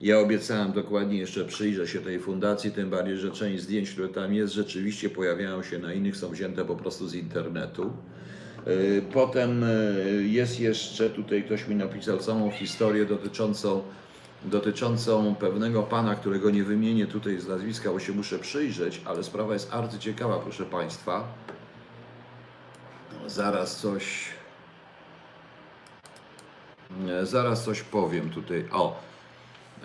[0.00, 4.34] Ja obiecałem dokładnie jeszcze przyjrzę się tej fundacji, tym bardziej, że część zdjęć, które tam
[4.34, 7.92] jest, rzeczywiście pojawiają się na innych, są wzięte po prostu z internetu.
[8.66, 9.64] Yy, Potem
[10.06, 13.82] yy, jest jeszcze, tutaj ktoś mi napisał całą historię dotyczącą,
[14.44, 19.52] dotyczącą pewnego pana, którego nie wymienię tutaj z nazwiska, bo się muszę przyjrzeć, ale sprawa
[19.52, 21.34] jest arcyciekawa, proszę Państwa.
[23.26, 24.35] Zaraz coś,
[27.22, 28.64] zaraz coś powiem tutaj.
[28.72, 29.00] O,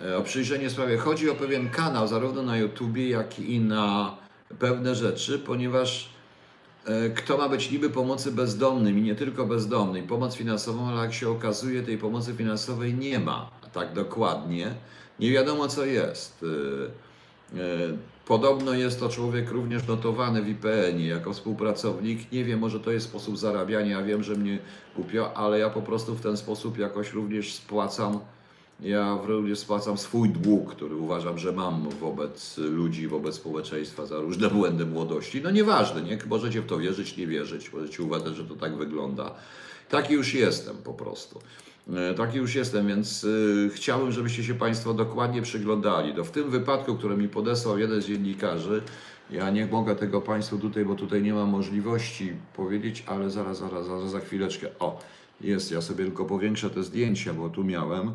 [0.04, 0.96] e, o przyjrzenie sprawie.
[0.96, 4.16] Chodzi o pewien kanał, zarówno na YouTubie, jak i na
[4.58, 6.08] pewne rzeczy, ponieważ
[6.86, 11.14] e, kto ma być niby pomocy bezdomnym i nie tylko bezdomnym, pomoc finansową, ale jak
[11.14, 14.74] się okazuje, tej pomocy finansowej nie ma tak dokładnie.
[15.20, 16.44] Nie wiadomo co jest.
[18.26, 22.32] Podobno jest to człowiek również notowany w IPN-ie jako współpracownik.
[22.32, 24.00] Nie wiem, może to jest sposób zarabiania.
[24.00, 24.58] Ja wiem, że mnie
[24.96, 28.18] głupio, ale ja po prostu w ten sposób jakoś również spłacam.
[28.80, 34.50] Ja również spłacam swój dług, który uważam, że mam wobec ludzi, wobec społeczeństwa za różne
[34.50, 35.40] błędy młodości.
[35.44, 36.18] No nieważne, nie?
[36.26, 37.72] Możecie w to wierzyć, nie wierzyć.
[37.72, 39.34] Możecie uważać, że to tak wygląda.
[39.88, 41.40] Taki już jestem po prostu.
[41.90, 46.14] E, Taki już jestem, więc y, chciałbym, żebyście się Państwo dokładnie przyglądali.
[46.14, 48.82] To w tym wypadku, który mi podesłał jeden z dziennikarzy,
[49.30, 53.86] ja nie mogę tego Państwu tutaj, bo tutaj nie mam możliwości powiedzieć, ale zaraz, zaraz,
[53.86, 54.68] zaraz, za chwileczkę.
[54.78, 55.00] O,
[55.40, 58.12] jest, ja sobie tylko powiększę te zdjęcia, bo tu miałem.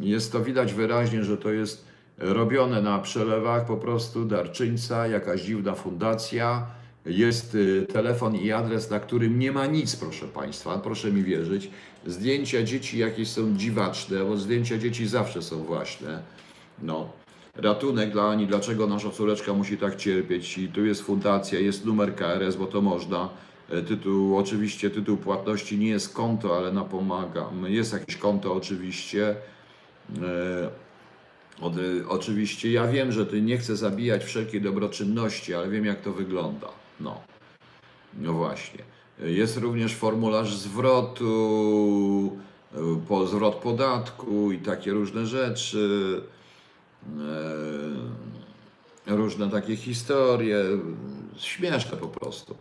[0.00, 1.84] Jest to widać wyraźnie, że to jest
[2.18, 6.66] robione na przelewach po prostu darczyńca, jakaś dziwna fundacja.
[7.06, 11.70] Jest y, telefon i adres, na którym nie ma nic, proszę Państwa, proszę mi wierzyć.
[12.06, 16.08] Zdjęcia dzieci jakieś są dziwaczne, bo zdjęcia dzieci zawsze są właśnie.
[16.82, 17.08] No.
[17.54, 20.58] Ratunek dla Ani, dlaczego nasza córeczka musi tak cierpieć?
[20.58, 23.28] I tu jest fundacja, jest numer KRS, bo to można.
[23.70, 27.66] E, Tytuł, oczywiście tytuł płatności nie jest konto, ale napomagam.
[27.68, 29.36] Jest jakieś konto oczywiście.
[30.22, 30.70] E,
[31.60, 31.74] od,
[32.08, 36.85] oczywiście ja wiem, że ty nie chcę zabijać wszelkiej dobroczynności, ale wiem jak to wygląda.
[37.00, 37.20] No.
[38.18, 38.84] No właśnie.
[39.18, 42.36] Jest również formularz zwrotu,
[43.08, 46.22] po, zwrot podatku i takie różne rzeczy.
[49.06, 50.64] E, różne takie historie.
[51.36, 52.56] Śmieszne po prostu.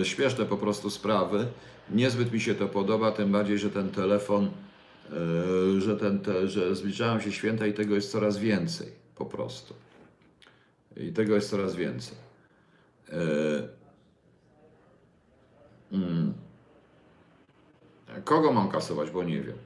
[0.00, 1.46] E, śmieszne po prostu sprawy.
[1.90, 6.74] Niezbyt mi się to podoba, tym bardziej, że ten telefon, e, że, ten, te, że
[6.74, 9.74] zbliżają się święta i tego jest coraz więcej po prostu.
[10.96, 12.31] I tego jest coraz więcej.
[13.12, 13.16] E,
[15.92, 16.34] mm.
[18.24, 19.56] Kogo mam kasować, bo nie wiem.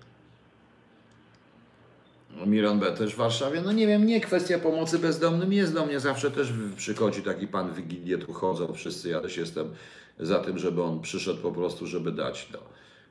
[2.46, 3.62] Miron B też w Warszawie.
[3.64, 7.74] No nie wiem, nie kwestia pomocy bezdomnym jest do mnie zawsze też przychodzi taki pan
[7.74, 9.74] Wigilię, tu chodzą wszyscy, ja też jestem
[10.20, 12.58] za tym, żeby on przyszedł po prostu, żeby dać to.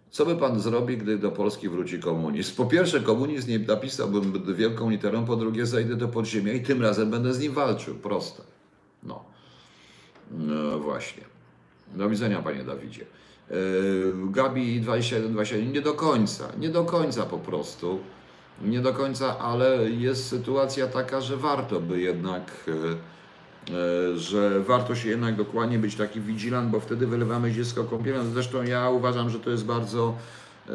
[0.10, 2.56] Co by pan zrobi, gdy do Polski wróci komunizm?
[2.56, 7.12] Po pierwsze, komunizm nie napisałbym wielką literą, po drugie, zajdę do podziemia i tym razem
[7.12, 7.96] będę z nim walczył.
[7.96, 8.44] Proste.
[9.04, 9.35] No.
[10.32, 11.24] No właśnie.
[11.96, 13.06] Do widzenia, panie Dawidzie.
[13.50, 18.00] Yy, Gabi 21-21, nie do końca, nie do końca po prostu.
[18.62, 24.96] Nie do końca, ale jest sytuacja taka, że warto by jednak, e, e, że warto
[24.96, 28.26] się jednak dokładnie być taki vigilant, bo wtedy wylewamy dziecko kąpielą.
[28.26, 30.16] Zresztą ja uważam, że to jest bardzo,
[30.70, 30.72] e,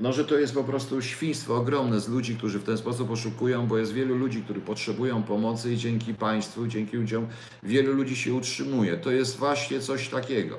[0.00, 3.66] no że to jest po prostu świństwo ogromne z ludzi, którzy w ten sposób oszukują,
[3.66, 7.26] bo jest wielu ludzi, którzy potrzebują pomocy i dzięki państwu, dzięki ludziom,
[7.62, 8.96] wielu ludzi się utrzymuje.
[8.96, 10.58] To jest właśnie coś takiego.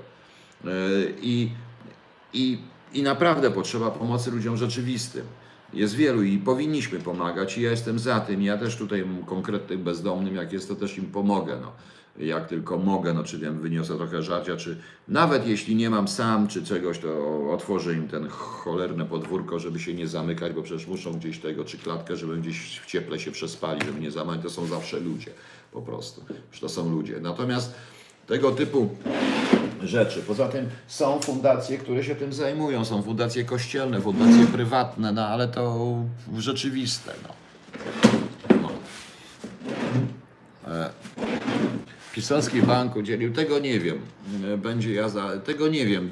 [0.65, 0.69] E,
[1.21, 1.51] I,
[2.33, 2.57] i,
[2.93, 5.25] I naprawdę potrzeba pomocy ludziom rzeczywistym.
[5.73, 8.41] Jest wielu i powinniśmy pomagać i ja jestem za tym.
[8.41, 11.57] Ja też tutaj konkretnym bezdomnym, jak jest, to też im pomogę.
[11.61, 11.71] No.
[12.19, 16.47] Jak tylko mogę, no czy wiem, wyniosę trochę żarcia, czy nawet jeśli nie mam sam,
[16.47, 21.13] czy czegoś, to otworzę im ten cholerne podwórko, żeby się nie zamykać, bo przecież muszą
[21.13, 24.65] gdzieś tego, czy klatkę, żeby gdzieś w cieple się przespali, żeby nie zamykać, to są
[24.65, 25.31] zawsze ludzie,
[25.71, 27.19] po prostu, że to są ludzie.
[27.21, 27.73] Natomiast
[28.27, 28.89] tego typu
[29.83, 30.21] rzeczy.
[30.27, 32.85] Poza tym są fundacje, które się tym zajmują.
[32.85, 35.95] Są fundacje kościelne, fundacje prywatne, no ale to
[36.37, 37.13] rzeczywiste.
[37.23, 37.29] No.
[38.61, 38.69] No.
[40.73, 40.89] E,
[42.13, 43.97] Pisowski Bank udzielił, tego nie wiem.
[44.53, 46.09] E, Będzie jazda, tego nie wiem,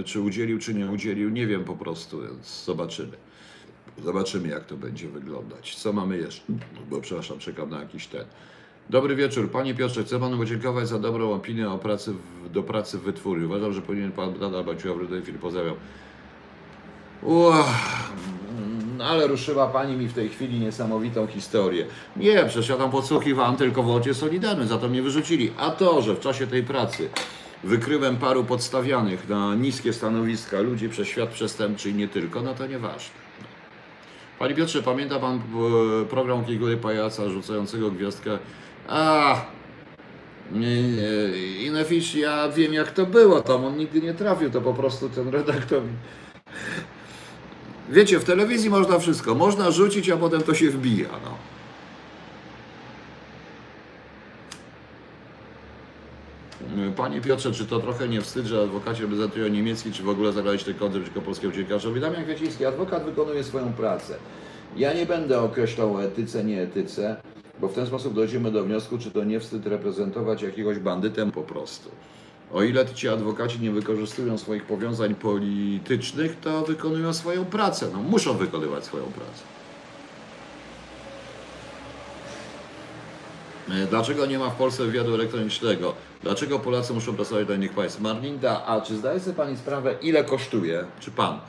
[0.00, 3.16] y, czy udzielił, czy nie udzielił, nie wiem po prostu, więc zobaczymy.
[4.04, 5.76] Zobaczymy, jak to będzie wyglądać.
[5.76, 6.42] Co mamy jeszcze?
[6.90, 8.24] Bo przepraszam, czekam na jakiś ten.
[8.90, 9.50] Dobry wieczór.
[9.50, 13.46] Panie Piotrze, chcę panu podziękować za dobrą opinię o pracy w, do pracy w wytwórni.
[13.46, 15.38] Uważam, że powinien pan nadal Baciuła w chwili.
[15.38, 15.74] Pozdrawiam.
[17.22, 17.54] Uch,
[19.04, 21.86] no ale ruszyła pani mi w tej chwili niesamowitą historię.
[22.16, 25.52] Nie, przecież ja tam podsłuchiwałem tylko w ocie Solidarny, za to mnie wyrzucili.
[25.56, 27.08] A to, że w czasie tej pracy
[27.64, 32.66] wykryłem paru podstawianych na niskie stanowiska ludzi przez świat przestępczy i nie tylko, no to
[32.66, 33.14] nieważne.
[34.38, 38.38] Panie Piotrze, pamięta pan e, program Kigury Pajaca rzucającego gwiazdkę?
[38.88, 39.36] A,
[41.60, 45.28] Inefisz, ja wiem jak to było, tam on nigdy nie trafił, to po prostu ten
[45.28, 45.82] redaktor...
[47.88, 51.34] Wiecie, w telewizji można wszystko, można rzucić, a potem to się wbija, no.
[56.96, 60.64] Panie Piotrze, czy to trochę nie wstyd, że adwokaci reprezentują niemiecki, czy w ogóle zagrać
[60.64, 62.00] ten koncert przeciwko polskiemu dziennikarzowi?
[62.00, 64.14] Damian Kwieciński, adwokat wykonuje swoją pracę.
[64.76, 67.16] Ja nie będę określał etyce, nie etyce,
[67.60, 71.42] bo w ten sposób dojdziemy do wniosku, czy to nie wstyd reprezentować jakiegoś bandytem po
[71.42, 71.90] prostu.
[72.54, 77.88] O ile ci adwokaci nie wykorzystują swoich powiązań politycznych, to wykonują swoją pracę.
[77.92, 79.42] No, muszą wykonywać swoją pracę.
[83.70, 85.94] E, Dlaczego nie ma w Polsce wywiadu elektronicznego?
[86.22, 88.00] Dlaczego Polacy muszą pracować dla innych państw?
[88.00, 91.40] Marlinda, a czy zdaje sobie Pani sprawę, ile kosztuje, czy Pan,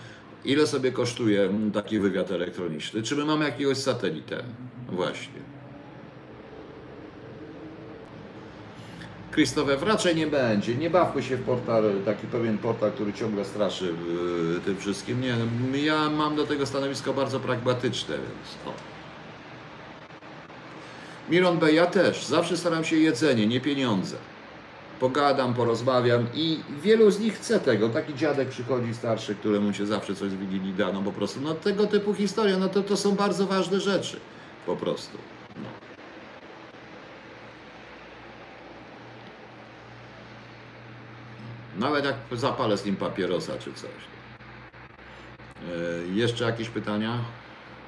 [0.45, 3.03] ile sobie kosztuje taki wywiad elektroniczny?
[3.03, 4.43] Czy my mamy jakiegoś satelitę?
[4.89, 5.54] Właśnie.
[9.35, 10.75] Krzysztof, raczej nie będzie.
[10.75, 15.21] Nie bawmy się w portal, taki pewien portal, który ciągle straszy yy, tym wszystkim.
[15.21, 15.35] Nie,
[15.83, 18.71] ja mam do tego stanowisko bardzo pragmatyczne, więc no.
[21.29, 22.25] Miron B, ja też.
[22.25, 24.15] Zawsze staram się jedzenie, nie pieniądze.
[24.99, 27.89] Pogadam, porozmawiam i wielu z nich chce tego.
[27.89, 31.41] Taki dziadek przychodzi starszy, któremu się zawsze coś z Wigilii da, no po prostu.
[31.41, 34.19] No tego typu historia, no to, to są bardzo ważne rzeczy.
[34.65, 35.17] Po prostu.
[41.79, 43.89] Nawet jak zapalę z nim papierosa czy coś.
[45.61, 47.19] E, jeszcze jakieś pytania?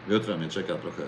[0.09, 1.03] Jutro mnie czeka trochę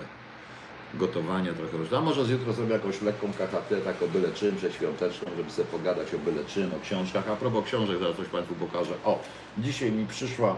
[0.94, 1.96] gotowanie, trochę.
[1.96, 5.68] A może z jutro zrobię jakąś lekką KHT, tak o byle czym, przedświąteczną, żeby sobie
[5.68, 7.28] pogadać o byle czym, o książkach.
[7.28, 8.94] A propos książek, zaraz coś Państwu pokażę.
[9.04, 9.18] O,
[9.58, 10.56] dzisiaj mi przyszła,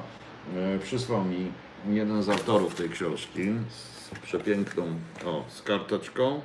[0.57, 1.53] e, przysłał mi
[1.89, 4.87] jeden z autorów tej książki z przepiękną,
[5.25, 6.41] o, z karteczką,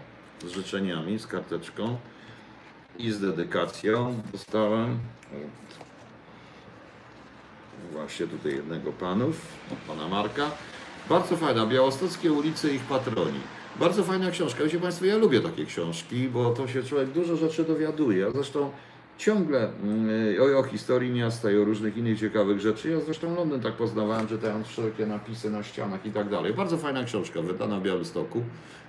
[0.45, 1.97] z życzeniami, z karteczką
[2.99, 4.99] i z dedykacją dostałem
[5.31, 5.87] od
[7.91, 9.41] właśnie tutaj jednego panów,
[9.87, 10.51] pana Marka.
[11.09, 13.39] Bardzo fajna, Białostockie ulice i ich patroni.
[13.79, 14.63] Bardzo fajna książka.
[14.63, 18.19] Wiecie Państwo, ja lubię takie książki, bo to się człowiek dużo rzeczy dowiaduje.
[18.19, 18.71] Ja zresztą
[19.17, 20.09] ciągle mm,
[20.55, 22.89] o, o historii miasta i o różnych innych ciekawych rzeczy.
[22.89, 26.53] Ja zresztą Londyn tak poznawałem, czytając wszelkie napisy na ścianach i tak dalej.
[26.53, 28.43] Bardzo fajna książka, wydana w Białymstoku.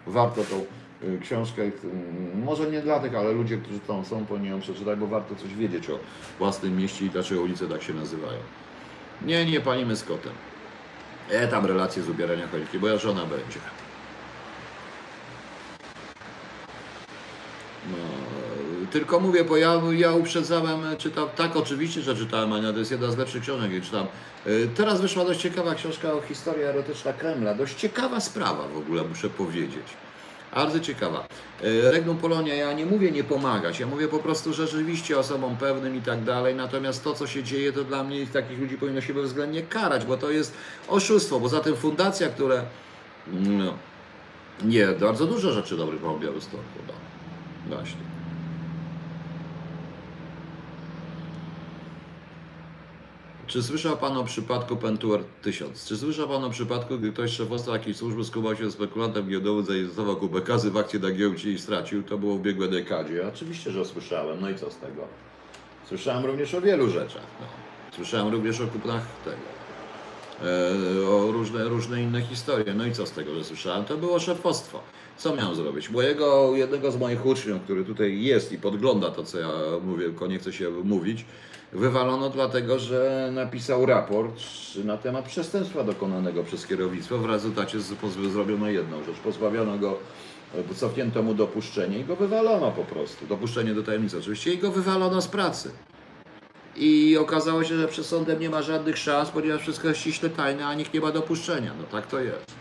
[0.07, 0.65] Warto tą
[1.23, 1.73] książkę, y,
[2.45, 5.55] może nie dla tych, ale ludzie, którzy tam są, powinni ją przeczytać, bo warto coś
[5.55, 5.99] wiedzieć o
[6.39, 8.39] własnym mieście i dlaczego ulice tak się nazywają.
[9.23, 10.33] Nie, nie palimy z kotem.
[11.31, 13.61] E, tam relacje z ubierania choinki, moja żona będzie.
[17.91, 17.97] No,
[18.91, 23.11] tylko mówię, bo ja, ja uprzedzałem, czytam, tak oczywiście, że czytałem, Ania, to jest jedna
[23.11, 24.07] z lepszych książek, jakie czytam.
[24.47, 27.55] Y, Teraz wyszła dość ciekawa książka o historii erotyczna Kremla.
[27.55, 29.85] Dość ciekawa sprawa w ogóle, muszę powiedzieć.
[30.55, 31.27] Bardzo ciekawa.
[31.65, 35.57] Y, Regnum Polonia, ja nie mówię nie pomagać, ja mówię po prostu że rzeczywiście osobom
[35.57, 39.01] pewnym i tak dalej, natomiast to, co się dzieje, to dla mnie takich ludzi powinno
[39.01, 40.55] się bezwzględnie karać, bo to jest
[40.89, 41.41] oszustwo.
[41.41, 42.65] Poza tym fundacja, która...
[43.33, 43.75] No,
[44.65, 46.63] nie, bardzo dużo rzeczy dobrych w Białymstoku.
[46.87, 46.95] No.
[47.77, 48.08] Właśnie.
[53.49, 55.87] Czy słyszał Pan o przypadku Pentuer 1000?
[55.87, 59.65] Czy słyszał Pan o przypadku, gdy ktoś szefostwa jakiejś służby skubał się z spekulantem giełdowym,
[59.65, 62.03] zainwestował kupę kasy w akcje na giełdzie i stracił?
[62.03, 63.29] To było w ubiegłej dekadzie.
[63.29, 64.41] Oczywiście, że słyszałem.
[64.41, 65.03] No i co z tego?
[65.89, 67.23] Słyszałem również o wielu rzeczach.
[67.41, 67.47] No.
[67.97, 69.37] Słyszałem również o kupnach tego.
[70.51, 72.75] e, o różne, różne inne historie.
[72.75, 73.85] No i co z tego, że słyszałem?
[73.85, 74.81] To było szefostwo.
[75.17, 75.91] Co miałem zrobić?
[75.91, 79.49] Mojego, jednego z moich uczniów, który tutaj jest i podgląda to, co ja
[79.85, 81.25] mówię, tylko nie chcę się mówić,
[81.73, 84.41] wywalono dlatego, że napisał raport
[84.85, 87.19] na temat przestępstwa dokonanego przez kierownictwo.
[87.19, 87.79] W rezultacie
[88.31, 89.17] zrobiono jedną rzecz.
[89.17, 89.99] Pozbawiono go,
[90.71, 93.27] e, cofnięto mu dopuszczenie i go wywalono po prostu.
[93.27, 95.71] Dopuszczenie do tajemnicy oczywiście i go wywalono z pracy.
[96.77, 100.67] I okazało się, że przed sądem nie ma żadnych szans, ponieważ wszystko jest ściśle tajne,
[100.67, 101.73] a nikt nie ma dopuszczenia.
[101.79, 102.58] No tak to jest.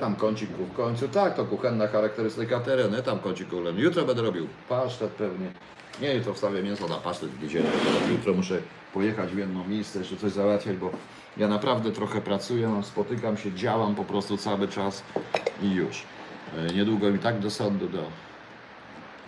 [0.00, 3.80] Tam kącik w końcu, tak, to kuchenna charakterystyka terenu, e, tam kącik kuchenny.
[3.80, 5.52] Jutro będę robił pasztet pewnie.
[6.00, 7.66] Nie, jutro wstawię mięso na pasztet w niedzielę.
[8.10, 8.58] Jutro muszę
[8.94, 10.90] pojechać w jedno miejsce, jeszcze coś załatwiać, bo
[11.36, 15.02] ja naprawdę trochę pracuję, no, spotykam się, działam po prostu cały czas
[15.62, 16.02] i już.
[16.58, 18.02] E, Niedługo mi tak do sądu, do,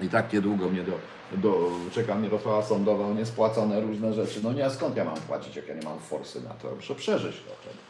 [0.00, 0.92] i tak niedługo mnie do,
[1.32, 4.40] do czeka mnie rozprawa sądowa, niespłacone różne rzeczy.
[4.42, 6.74] No nie, a skąd ja mam płacić, jak ja nie mam forsy na to?
[6.76, 7.85] Muszę przeżyć trochę.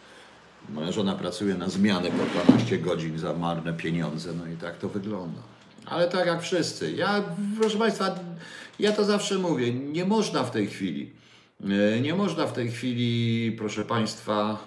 [0.68, 4.88] Moja żona pracuje na zmianę po 12 godzin za marne pieniądze, no i tak to
[4.88, 5.40] wygląda.
[5.86, 6.92] Ale tak jak wszyscy.
[6.92, 7.22] Ja,
[7.60, 8.14] proszę Państwa,
[8.78, 11.12] ja to zawsze mówię, nie można w tej chwili,
[11.60, 14.58] e, nie można w tej chwili, proszę Państwa,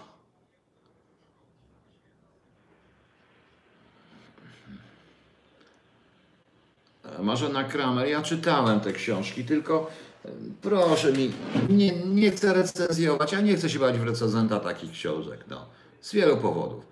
[7.20, 9.91] Marzena Kramer, ja czytałem te książki, tylko
[10.26, 10.30] e,
[10.62, 11.32] proszę mi,
[11.70, 15.79] nie, nie chcę recenzjować, ja nie chcę się bać w recenzenta takich książek, no.
[16.02, 16.86] Z wielu powodów.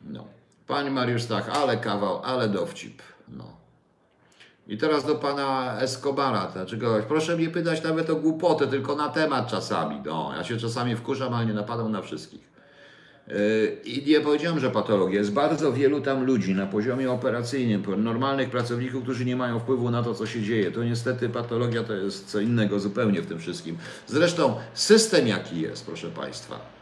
[0.00, 0.24] No.
[0.66, 3.44] Panie Mariusz Stach, ale kawał, ale dowcip, no.
[4.68, 9.08] I teraz do pana Escobara, znaczy kogoś, proszę mnie pytać nawet o głupotę, tylko na
[9.08, 10.32] temat czasami, no.
[10.36, 12.52] Ja się czasami wkurzam, ale nie napadam na wszystkich.
[13.28, 15.18] Yy, I nie powiedziałem, że patologia.
[15.18, 20.02] Jest bardzo wielu tam ludzi na poziomie operacyjnym, normalnych pracowników, którzy nie mają wpływu na
[20.02, 20.70] to, co się dzieje.
[20.70, 23.78] To niestety patologia to jest co innego zupełnie w tym wszystkim.
[24.06, 26.81] Zresztą system jaki jest, proszę Państwa.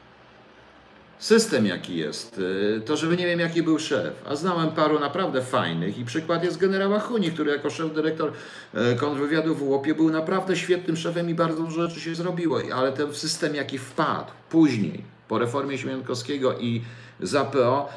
[1.21, 5.43] System jaki jest, yy, to żeby nie wiem jaki był szef, a znałem paru naprawdę
[5.43, 8.33] fajnych i przykład jest generała Huni, który jako szef dyrektor
[8.75, 12.93] yy, kontrwywiadu w Łopie był naprawdę świetnym szefem i bardzo dużo rzeczy się zrobiło, ale
[12.93, 16.83] ten system jaki wpadł później, po reformie Śmiankowskiego i
[17.21, 17.89] za PO,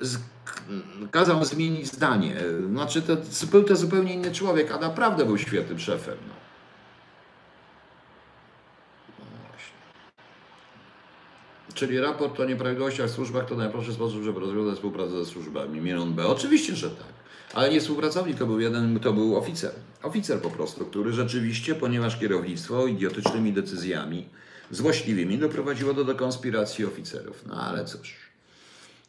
[0.00, 0.18] z,
[1.10, 2.34] kazał zmienić zdanie.
[2.70, 3.16] Znaczy, to,
[3.50, 6.16] był to zupełnie inny człowiek, a naprawdę był świetnym szefem.
[6.28, 6.41] No
[11.74, 15.80] Czyli raport o nieprawidłowościach w służbach to najprostszy sposób, żeby rozwiązać współpracę ze służbami.
[15.80, 16.26] Miron B.
[16.26, 17.06] Oczywiście, że tak.
[17.54, 19.72] Ale nie współpracownik, to był jeden, to był oficer.
[20.02, 24.28] Oficer po prostu, który rzeczywiście, ponieważ kierownictwo idiotycznymi decyzjami,
[24.70, 27.44] złośliwymi, doprowadziło do, do konspiracji oficerów.
[27.46, 28.16] No ale cóż,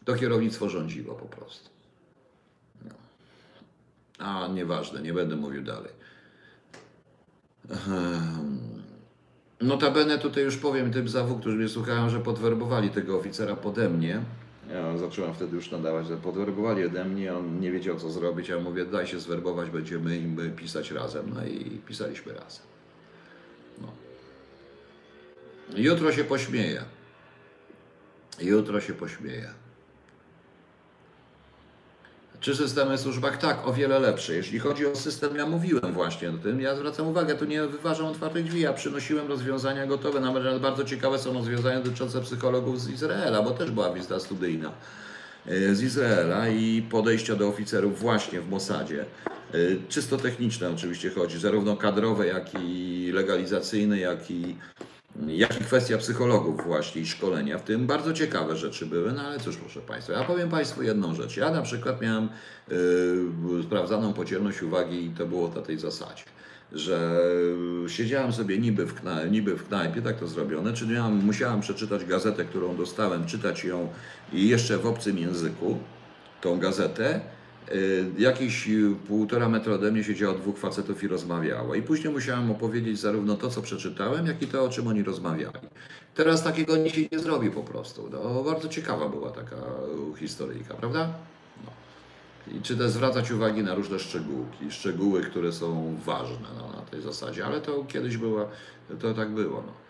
[0.05, 1.69] to kierownictwo rządziło po prostu.
[2.85, 2.95] No.
[4.17, 5.91] A nieważne, nie będę mówił dalej.
[7.69, 8.62] Ehem.
[9.63, 14.21] Notabene tutaj już powiem tym zawu, którzy mnie słuchają, że podwerbowali tego oficera pode mnie.
[14.69, 18.59] Ja zacząłem wtedy już nadawać, że podwerbowali ode mnie, on nie wiedział co zrobić, ja
[18.59, 21.31] mówię daj się zwerbować, będziemy im pisać razem.
[21.35, 22.65] No i pisaliśmy razem.
[23.81, 23.87] No.
[25.75, 26.83] Jutro się pośmieję.
[28.41, 29.49] Jutro się pośmieję.
[32.43, 33.37] Czy systemy służbach?
[33.37, 34.33] Tak, o wiele lepsze.
[34.33, 36.61] Jeśli chodzi o system, ja mówiłem właśnie o tym.
[36.61, 38.61] Ja zwracam uwagę, tu nie wyważam otwartych drzwi.
[38.61, 40.19] Ja przynosiłem rozwiązania gotowe.
[40.19, 44.71] Nawet bardzo ciekawe są rozwiązania dotyczące psychologów z Izraela, bo też była wizyta studyjna
[45.47, 49.05] e, z Izraela i podejścia do oficerów właśnie w Mossadzie.
[49.53, 49.57] E,
[49.89, 54.55] Czysto techniczne oczywiście chodzi, zarówno kadrowe, jak i legalizacyjne, jak i
[55.27, 57.57] jak i kwestia psychologów właśnie i szkolenia.
[57.57, 61.15] W tym bardzo ciekawe rzeczy były, no ale cóż proszę Państwa, ja powiem Państwu jedną
[61.15, 61.37] rzecz.
[61.37, 62.29] Ja na przykład miałem
[62.67, 66.23] yy, sprawdzaną podzielność uwagi i to było na tej zasadzie,
[66.71, 67.21] że
[67.87, 72.05] siedziałem sobie niby w, knajpie, niby w knajpie, tak to zrobione, czyli miałem, musiałem przeczytać
[72.05, 73.89] gazetę, którą dostałem, czytać ją
[74.33, 75.77] jeszcze w obcym języku,
[76.41, 77.21] tą gazetę,
[78.17, 81.75] Jakieś y, półtora metra ode mnie siedziało dwóch facetów i rozmawiało.
[81.75, 85.67] I później musiałem opowiedzieć zarówno to, co przeczytałem, jak i to, o czym oni rozmawiali.
[86.15, 88.09] Teraz takiego nie się nie zrobi po prostu.
[88.11, 91.13] No, bardzo ciekawa była taka y, historyjka, prawda?
[91.65, 91.71] No.
[92.57, 97.01] I czy też zwracać uwagi na różne szczegółki, szczegóły, które są ważne no, na tej
[97.01, 98.49] zasadzie, ale to kiedyś było,
[99.01, 99.63] to tak było.
[99.67, 99.82] No.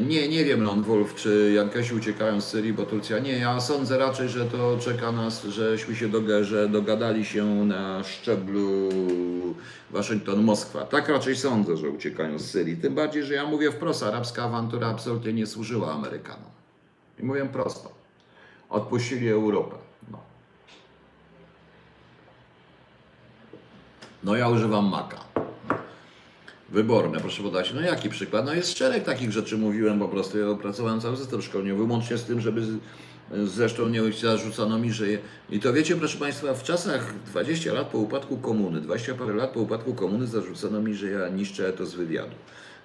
[0.00, 3.32] Nie, nie wiem, Lon Wolf, czy Jankesi uciekają z Syrii, bo Turcja nie.
[3.32, 8.88] Ja sądzę raczej, że to czeka nas, żeśmy się doga, że dogadali się na szczeblu
[9.92, 10.86] Waszyngton-Moskwa.
[10.86, 12.76] Tak raczej sądzę, że uciekają z Syrii.
[12.76, 16.50] Tym bardziej, że ja mówię wprost, arabska awantura absolutnie nie służyła Amerykanom.
[17.18, 17.90] I mówię prosto.
[18.70, 19.76] Odpuścili Europę.
[20.10, 20.18] No,
[24.24, 25.25] no ja używam maka.
[26.68, 27.72] Wyborne, proszę podać.
[27.74, 28.44] No jaki przykład?
[28.46, 30.38] No jest szereg takich rzeczy, mówiłem po prostu.
[30.38, 32.78] Ja opracowałem cały system szkolny, wyłącznie z tym, żeby z-
[33.44, 35.08] zresztą nie zarzucono mi, że...
[35.08, 35.18] je-
[35.50, 39.50] I to wiecie, proszę Państwa, w czasach 20 lat po upadku komuny, 20 parę lat
[39.50, 42.34] po upadku komuny zarzucono mi, że ja niszczę etos wywiadu.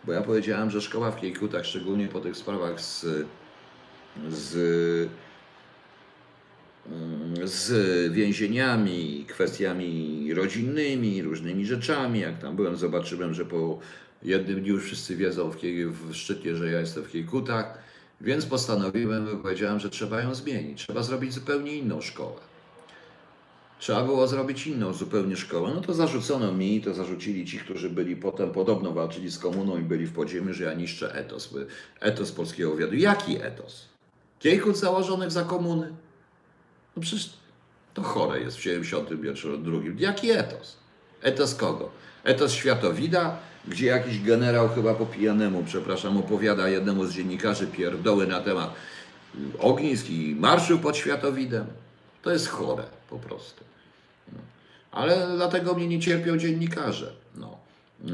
[0.04, 3.06] Bo ja powiedziałem, że szkoła w Kiejkutach, szczególnie po tych sprawach z...
[4.30, 5.10] z
[7.44, 7.72] z
[8.14, 12.20] więzieniami, kwestiami rodzinnymi, różnymi rzeczami.
[12.20, 13.80] Jak tam byłem, zobaczyłem, że po
[14.24, 17.78] jednym dniu już wszyscy wiedzą w, Kiej, w szczycie, że ja jestem w Kiejkutach,
[18.22, 20.84] więc postanowiłem, powiedziałem, że trzeba ją zmienić.
[20.84, 22.40] Trzeba zrobić zupełnie inną szkołę.
[23.80, 25.72] Trzeba było zrobić inną zupełnie szkołę.
[25.76, 29.82] No to zarzucono mi, to zarzucili ci, którzy byli potem podobno walczyli z komuną i
[29.82, 31.54] byli w podziemiu, że ja niszczę etos.
[32.00, 32.96] Etos polskiego wywiadu.
[32.96, 33.86] Jaki etos?
[34.40, 35.94] Kiejkut założonych za komuny?
[36.96, 37.30] No przecież
[37.94, 39.78] to chore jest w 72.
[39.98, 40.78] Jaki etos?
[41.22, 41.90] Etos kogo?
[42.24, 43.38] Etos Światowida,
[43.68, 48.74] gdzie jakiś generał chyba po pijanemu, przepraszam, opowiada jednemu z dziennikarzy pierdoły na temat
[49.60, 51.66] ognisk i marszył pod Światowidem.
[52.22, 53.64] To jest chore po prostu.
[54.34, 54.40] No.
[54.92, 57.12] Ale dlatego mnie nie cierpią dziennikarze.
[57.36, 57.58] No.
[58.06, 58.12] Eee,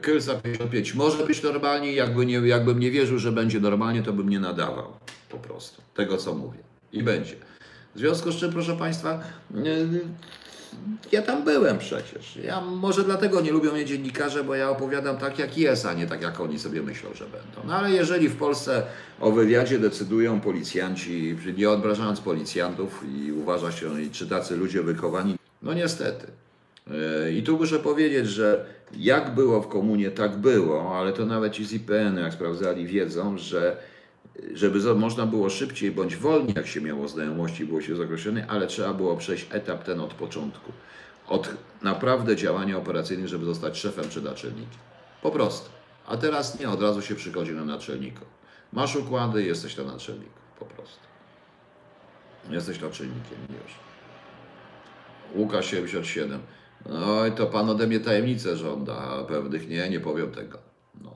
[0.00, 4.28] Kylsa 55 może być normalnie, jakby nie, jakbym nie wierzył, że będzie normalnie, to bym
[4.28, 4.92] nie nadawał
[5.28, 6.58] po prostu tego, co mówię.
[6.92, 7.36] I będzie.
[7.94, 9.20] W związku z czym, proszę Państwa,
[11.12, 12.36] ja tam byłem przecież.
[12.36, 16.06] Ja może dlatego nie lubią mnie dziennikarze, bo ja opowiadam tak, jak jest, a nie
[16.06, 17.66] tak, jak oni sobie myślą, że będą.
[17.66, 18.82] No ale jeżeli w Polsce
[19.20, 25.74] o wywiadzie decydują policjanci, nie obrażając policjantów i uważa się, czy tacy ludzie wychowani, no
[25.74, 26.26] niestety.
[26.86, 28.64] Yy, I tu muszę powiedzieć, że
[28.96, 33.38] jak było w komunie, tak było, ale to nawet ci z IPN, jak sprawdzali, wiedzą,
[33.38, 33.76] że
[34.54, 38.94] żeby można było szybciej bądź wolniej, jak się miało znajomości, było się zagrożony, ale trzeba
[38.94, 40.72] było przejść etap ten od początku.
[41.28, 44.80] Od naprawdę działania operacyjnych, żeby zostać szefem czy naczelnikiem.
[45.22, 45.70] Po prostu.
[46.06, 48.28] A teraz nie, od razu się przychodzi na naczelników.
[48.72, 50.40] Masz układy, jesteś na naczelniku.
[50.58, 51.00] Po prostu.
[52.50, 53.74] Jesteś naczelnikiem już.
[55.34, 56.40] Łukasz 77.
[57.06, 60.58] Oj, to pan ode mnie tajemnicę żąda, a pewnych nie, nie powiem tego.
[61.00, 61.14] No.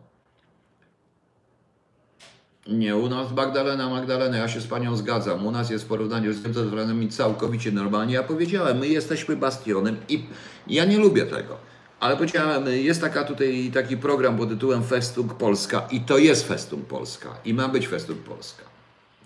[2.67, 5.47] Nie, u nas Magdalena, Magdalena, ja się z panią zgadzam.
[5.47, 8.15] U nas jest w porównaniu z Niemcami całkowicie normalnie.
[8.15, 10.27] Ja powiedziałem, my jesteśmy bastionem i
[10.67, 11.57] ja nie lubię tego.
[12.01, 16.87] Ale powiedziałem, jest taka tutaj taki program pod tytułem Festung Polska i to jest Festung
[16.87, 18.63] Polska i ma być Festung Polska.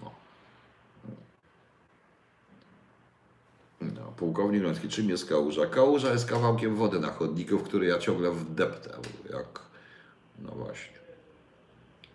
[0.02, 0.10] No.
[3.80, 5.66] No, pułkownik Rącki, czym jest kałuża?
[5.66, 8.90] Kałuża jest kawałkiem wody na chodniku, w który ja ciągle wdeptę,
[9.30, 9.60] jak...
[10.38, 10.97] No właśnie.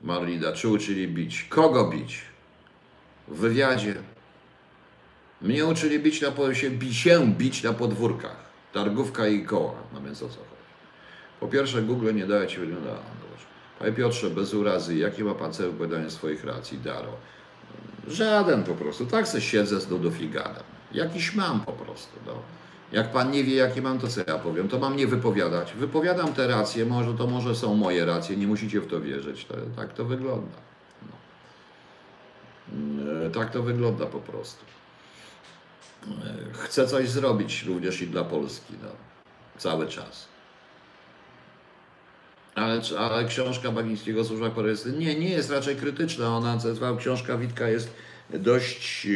[0.04, 1.44] Marlida, czy uczyli bić?
[1.44, 2.22] Kogo bić?
[3.28, 3.96] W wywiadzie.
[5.42, 8.44] Mnie uczyli bić na, po- się, się bić na podwórkach.
[8.74, 9.74] Targówka i koła.
[9.94, 10.50] No więc o co chodzi?
[11.40, 12.90] Po pierwsze, Google nie daje Ci wygląda.
[12.92, 13.24] No.
[13.80, 17.14] Panie Piotrze, bez urazy, jakie ma Pan cel w wydaniu swoich racji, Daro?
[18.08, 19.06] Żaden po prostu.
[19.06, 20.64] Tak se siedzę z nudów i gadam.
[20.92, 22.20] Jakiś mam po prostu.
[22.26, 22.34] No.
[22.92, 24.68] Jak Pan nie wie, jaki mam, to co ja powiem?
[24.70, 25.74] To mam nie wypowiadać.
[25.74, 29.46] Wypowiadam te racje, może to może są moje racje, nie musicie w to wierzyć.
[29.46, 30.58] To, tak to wygląda.
[31.02, 31.16] No.
[33.26, 34.66] E, Tak to wygląda po prostu.
[36.08, 38.74] E, Chcę coś zrobić również i dla Polski.
[38.84, 38.90] No.
[39.58, 40.28] Cały czas.
[42.56, 44.52] Ale, ale książka Bagińskiego o służbach
[44.98, 46.38] nie, nie jest raczej krytyczna.
[46.38, 46.58] Ona,
[47.00, 47.94] książka Witka jest
[48.30, 49.08] dość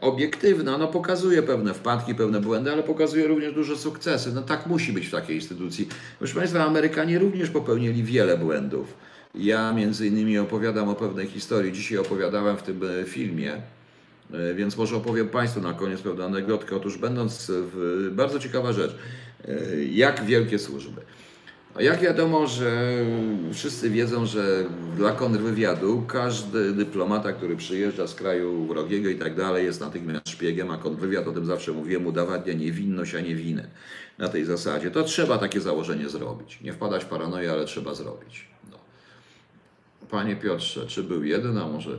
[0.00, 0.78] obiektywna.
[0.78, 4.32] No, pokazuje pewne wpadki, pewne błędy, ale pokazuje również duże sukcesy.
[4.32, 5.88] No tak musi być w takiej instytucji.
[6.18, 8.94] Proszę Państwa, Amerykanie również popełnili wiele błędów.
[9.34, 11.72] Ja między innymi opowiadam o pewnej historii.
[11.72, 13.52] Dzisiaj opowiadałem w tym e, filmie.
[14.32, 16.76] E, Więc może opowiem Państwu na koniec pewną anegdotkę.
[16.76, 18.96] Otóż będąc w, bardzo ciekawa rzecz,
[19.48, 21.00] e, jak wielkie służby.
[21.74, 22.96] A jak wiadomo, że
[23.52, 24.64] wszyscy wiedzą, że
[24.96, 30.70] dla kontrwywiadu każdy dyplomata, który przyjeżdża z kraju wrogiego i tak dalej, jest natychmiast szpiegiem,
[30.70, 33.68] a kontrwywiad, o tym zawsze mówiłem, udowadnia niewinność, a nie winę.
[34.18, 34.90] Na tej zasadzie.
[34.90, 36.60] To trzeba takie założenie zrobić.
[36.60, 38.48] Nie wpadać w paranoję, ale trzeba zrobić.
[38.70, 38.78] No.
[40.10, 41.98] Panie Piotrze, czy był jeden, a może,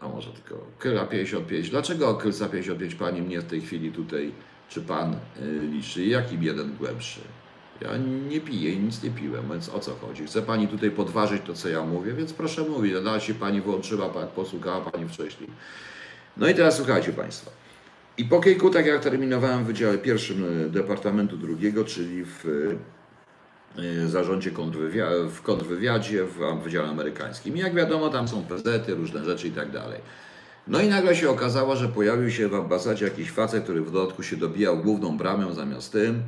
[0.00, 1.70] a może tylko Kyla 55?
[1.70, 4.32] Dlaczego Kylsa 55 Pani mnie w tej chwili tutaj,
[4.68, 6.06] czy Pan y, liczy?
[6.06, 7.20] Jakim jeden głębszy?
[7.82, 7.96] Ja
[8.28, 10.26] nie piję i nic nie piłem, więc o co chodzi?
[10.26, 12.94] Chce Pani tutaj podważyć to, co ja mówię, więc proszę mówić.
[13.04, 15.50] Na się Pani włączyła, pa- posłuchała Pani wcześniej.
[16.36, 17.50] No i teraz słuchajcie Państwo.
[18.18, 22.46] I po kilku, tak jak terminowałem w Wydziale Pierwszym y, Departamentu Drugiego, czyli w
[23.78, 27.56] y, zarządzie kontrwywia- w kontrwywiadzie w Wydziale Amerykańskim.
[27.56, 30.00] I jak wiadomo, tam są PZ-y, różne rzeczy i tak dalej.
[30.66, 34.22] No i nagle się okazało, że pojawił się w ambasadzie jakiś facet, który w dodatku
[34.22, 36.22] się dobijał główną bramą zamiast tym.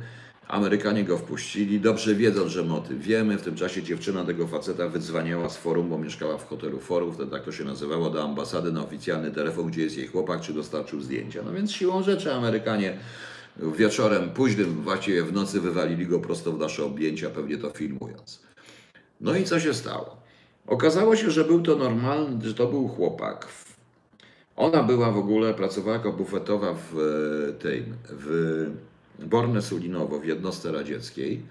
[0.47, 3.37] Amerykanie go wpuścili, dobrze wiedząc, że motyw wiemy.
[3.37, 7.31] W tym czasie dziewczyna tego faceta wydzwaniała z forum, bo mieszkała w hotelu forum, wtedy
[7.31, 11.01] tak to się nazywało, do ambasady na oficjalny telefon, gdzie jest jej chłopak, czy dostarczył
[11.01, 11.41] zdjęcia.
[11.45, 12.97] No więc siłą rzeczy Amerykanie
[13.57, 18.41] wieczorem, późnym, właściwie w nocy wywalili go prosto w nasze objęcia, pewnie to filmując.
[19.21, 20.17] No i co się stało?
[20.67, 23.47] Okazało się, że był to normalny, że to był chłopak.
[24.55, 26.99] Ona była w ogóle, pracowała jako bufetowa w
[27.49, 28.65] e, tej, w
[29.19, 31.41] Borne Sulinowo, w jednostce radzieckiej,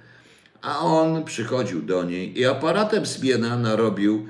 [0.62, 4.26] a on przychodził do niej i aparatem Smiena narobił,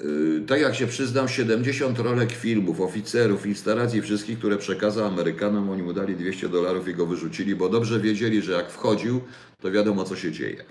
[0.00, 5.70] yy, tak jak się przyznam, 70 rolek filmów, oficerów, instalacji wszystkich, które przekazał Amerykanom.
[5.70, 9.20] Oni mu dali 200 dolarów i go wyrzucili, bo dobrze wiedzieli, że jak wchodził,
[9.60, 10.64] to wiadomo, co się dzieje.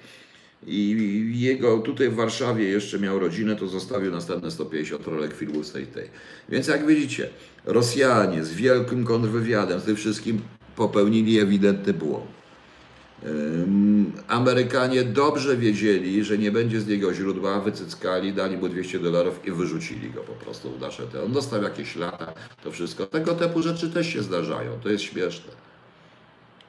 [0.68, 5.72] I jego tutaj w Warszawie jeszcze miał rodzinę, to zostawił następne 150 rolek filmów z
[5.72, 6.10] tej tej.
[6.50, 7.30] Więc jak widzicie,
[7.66, 10.42] Rosjanie z wielkim kontrwywiadem, z tym wszystkim
[10.76, 12.36] popełnili ewidentny błąd.
[14.28, 19.52] Amerykanie dobrze wiedzieli, że nie będzie z niego źródła, wycyckali, dali mu 200 dolarów i
[19.52, 21.24] wyrzucili go po prostu w nasze te.
[21.24, 22.34] On dostał jakieś lata,
[22.64, 23.06] to wszystko.
[23.06, 25.52] Tego typu rzeczy też się zdarzają, to jest śmieszne.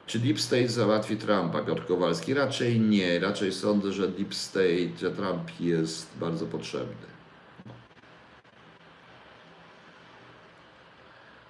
[0.07, 2.33] Czy Deep State załatwi Trumpa, Piotr Kowalski?
[2.33, 3.19] Raczej nie.
[3.19, 7.16] Raczej sądzę, że Deep State, że Trump jest bardzo potrzebny.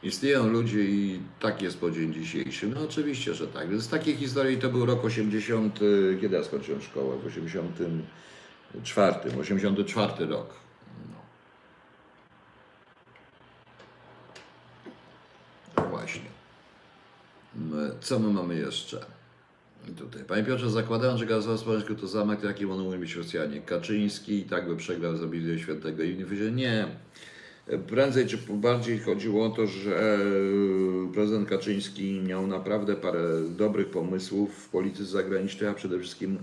[0.03, 2.67] Istnieją ludzie i tak jest po dzień dzisiejszy.
[2.67, 3.69] No oczywiście, że tak.
[3.69, 7.17] Więc z takiej historii to był rok 80, y, kiedy ja skończyłem szkołę?
[7.17, 10.49] W 84, 84 rok.
[11.11, 11.17] No.
[15.77, 16.21] No właśnie.
[18.01, 19.05] Co my mamy jeszcze?
[19.97, 20.23] Tutaj.
[20.23, 23.61] Panie Piotrze, zakładając, że gazowa społeczność to zamach, to jaki one mogą być Rosjanie?
[23.61, 26.87] Kaczyński i tak by przegrał zabitego świętego i nie nie.
[27.87, 30.17] Prędzej czy bardziej chodziło o to, że e,
[31.13, 33.23] prezydent Kaczyński miał naprawdę parę
[33.57, 36.37] dobrych pomysłów w polityce zagranicznej, a przede wszystkim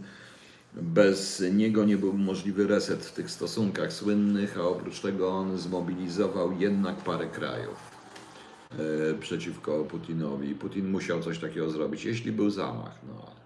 [0.75, 6.53] bez niego nie był możliwy reset w tych stosunkach słynnych, a oprócz tego on zmobilizował
[6.59, 7.77] jednak parę krajów
[8.73, 10.55] e, przeciwko Putinowi.
[10.55, 12.99] Putin musiał coś takiego zrobić, jeśli był zamach.
[13.09, 13.44] No.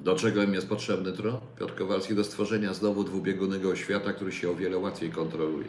[0.00, 1.40] Do czego im jest potrzebny tron?
[1.58, 5.68] Piotr Kowalski do stworzenia znowu dwubiegunnego świata, który się o wiele łatwiej kontroluje.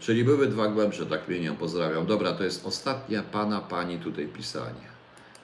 [0.00, 2.06] Czyli były dwa głębsze, tak mieniam, pozdrawiam.
[2.06, 4.90] Dobra, to jest ostatnia pana, pani tutaj pisania.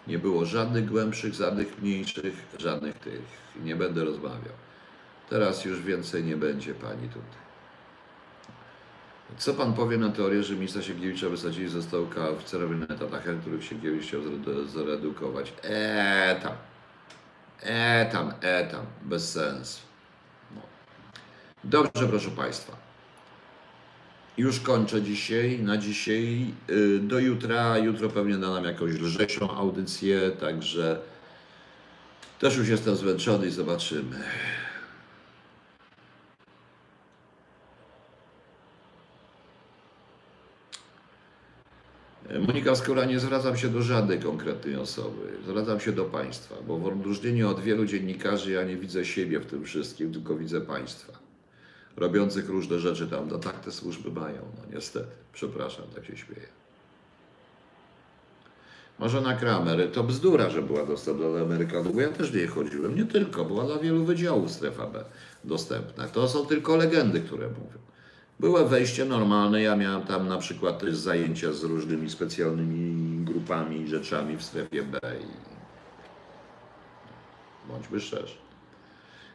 [0.06, 3.20] Nie było żadnych głębszych, żadnych mniejszych, żadnych tych.
[3.64, 4.54] Nie będę rozmawiał.
[5.30, 7.46] Teraz już więcej nie będzie pani tutaj.
[9.38, 13.64] Co pan powie na teorię, że ministra Sienkiewicza wysadzili ze stołka oficerowie na etatach, których
[13.64, 15.52] Sienkiewicz chciał zredu- zredukować?
[15.64, 16.52] Eee, tam.
[17.62, 19.80] E tam, e tam, bez sensu.
[20.54, 20.60] No.
[21.64, 22.76] Dobrze, proszę Państwa.
[24.38, 26.54] Już kończę dzisiaj, na dzisiaj.
[26.70, 27.78] y, Do jutra.
[27.78, 30.98] Jutro pewnie da nam jakąś lżejszą audycję, także
[32.38, 34.24] też już jestem zmęczony i zobaczymy.
[42.46, 46.86] Monika Skóra, nie zwracam się do żadnej konkretnej osoby, zwracam się do Państwa, bo w
[46.86, 51.12] odróżnieniu od wielu dziennikarzy ja nie widzę siebie w tym wszystkim, tylko widzę Państwa,
[51.96, 56.46] robiących różne rzeczy tam, no tak te służby mają, no niestety, przepraszam, tak się śmieję.
[58.98, 62.94] Marzena Kramer, to bzdura, że była dostępna dla Amerykanów, bo ja też w niej chodziłem,
[62.94, 65.04] nie tylko, była dla wielu wydziałów strefa B
[65.44, 66.08] dostępna.
[66.08, 67.78] To są tylko legendy, które mówią.
[68.40, 73.88] Były wejście normalne, ja miałem tam na przykład też zajęcia z różnymi specjalnymi grupami i
[73.88, 75.26] rzeczami w strefie B i
[77.68, 78.36] bądźmy szczerzy.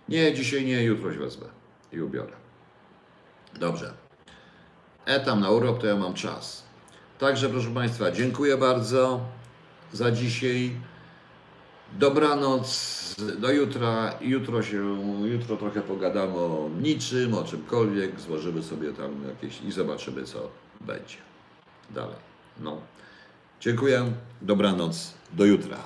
[0.10, 1.48] Nie, dzisiaj nie, jutro się wezmę
[1.92, 2.34] i ubiorę.
[3.60, 3.94] Dobrze.
[5.06, 6.64] E tam na urok to ja mam czas.
[7.20, 9.22] Także proszę Państwa, dziękuję bardzo
[9.94, 10.76] za dzisiaj.
[12.00, 14.14] Dobranoc, do jutra.
[14.22, 14.78] Jutro się,
[15.26, 20.50] jutro trochę pogadamy o niczym, o czymkolwiek, złożymy sobie tam jakieś i zobaczymy, co
[20.82, 21.18] będzie
[21.90, 22.16] dalej.
[22.60, 22.82] No.
[23.60, 24.12] Dziękuję,
[24.42, 25.78] dobranoc, do jutra.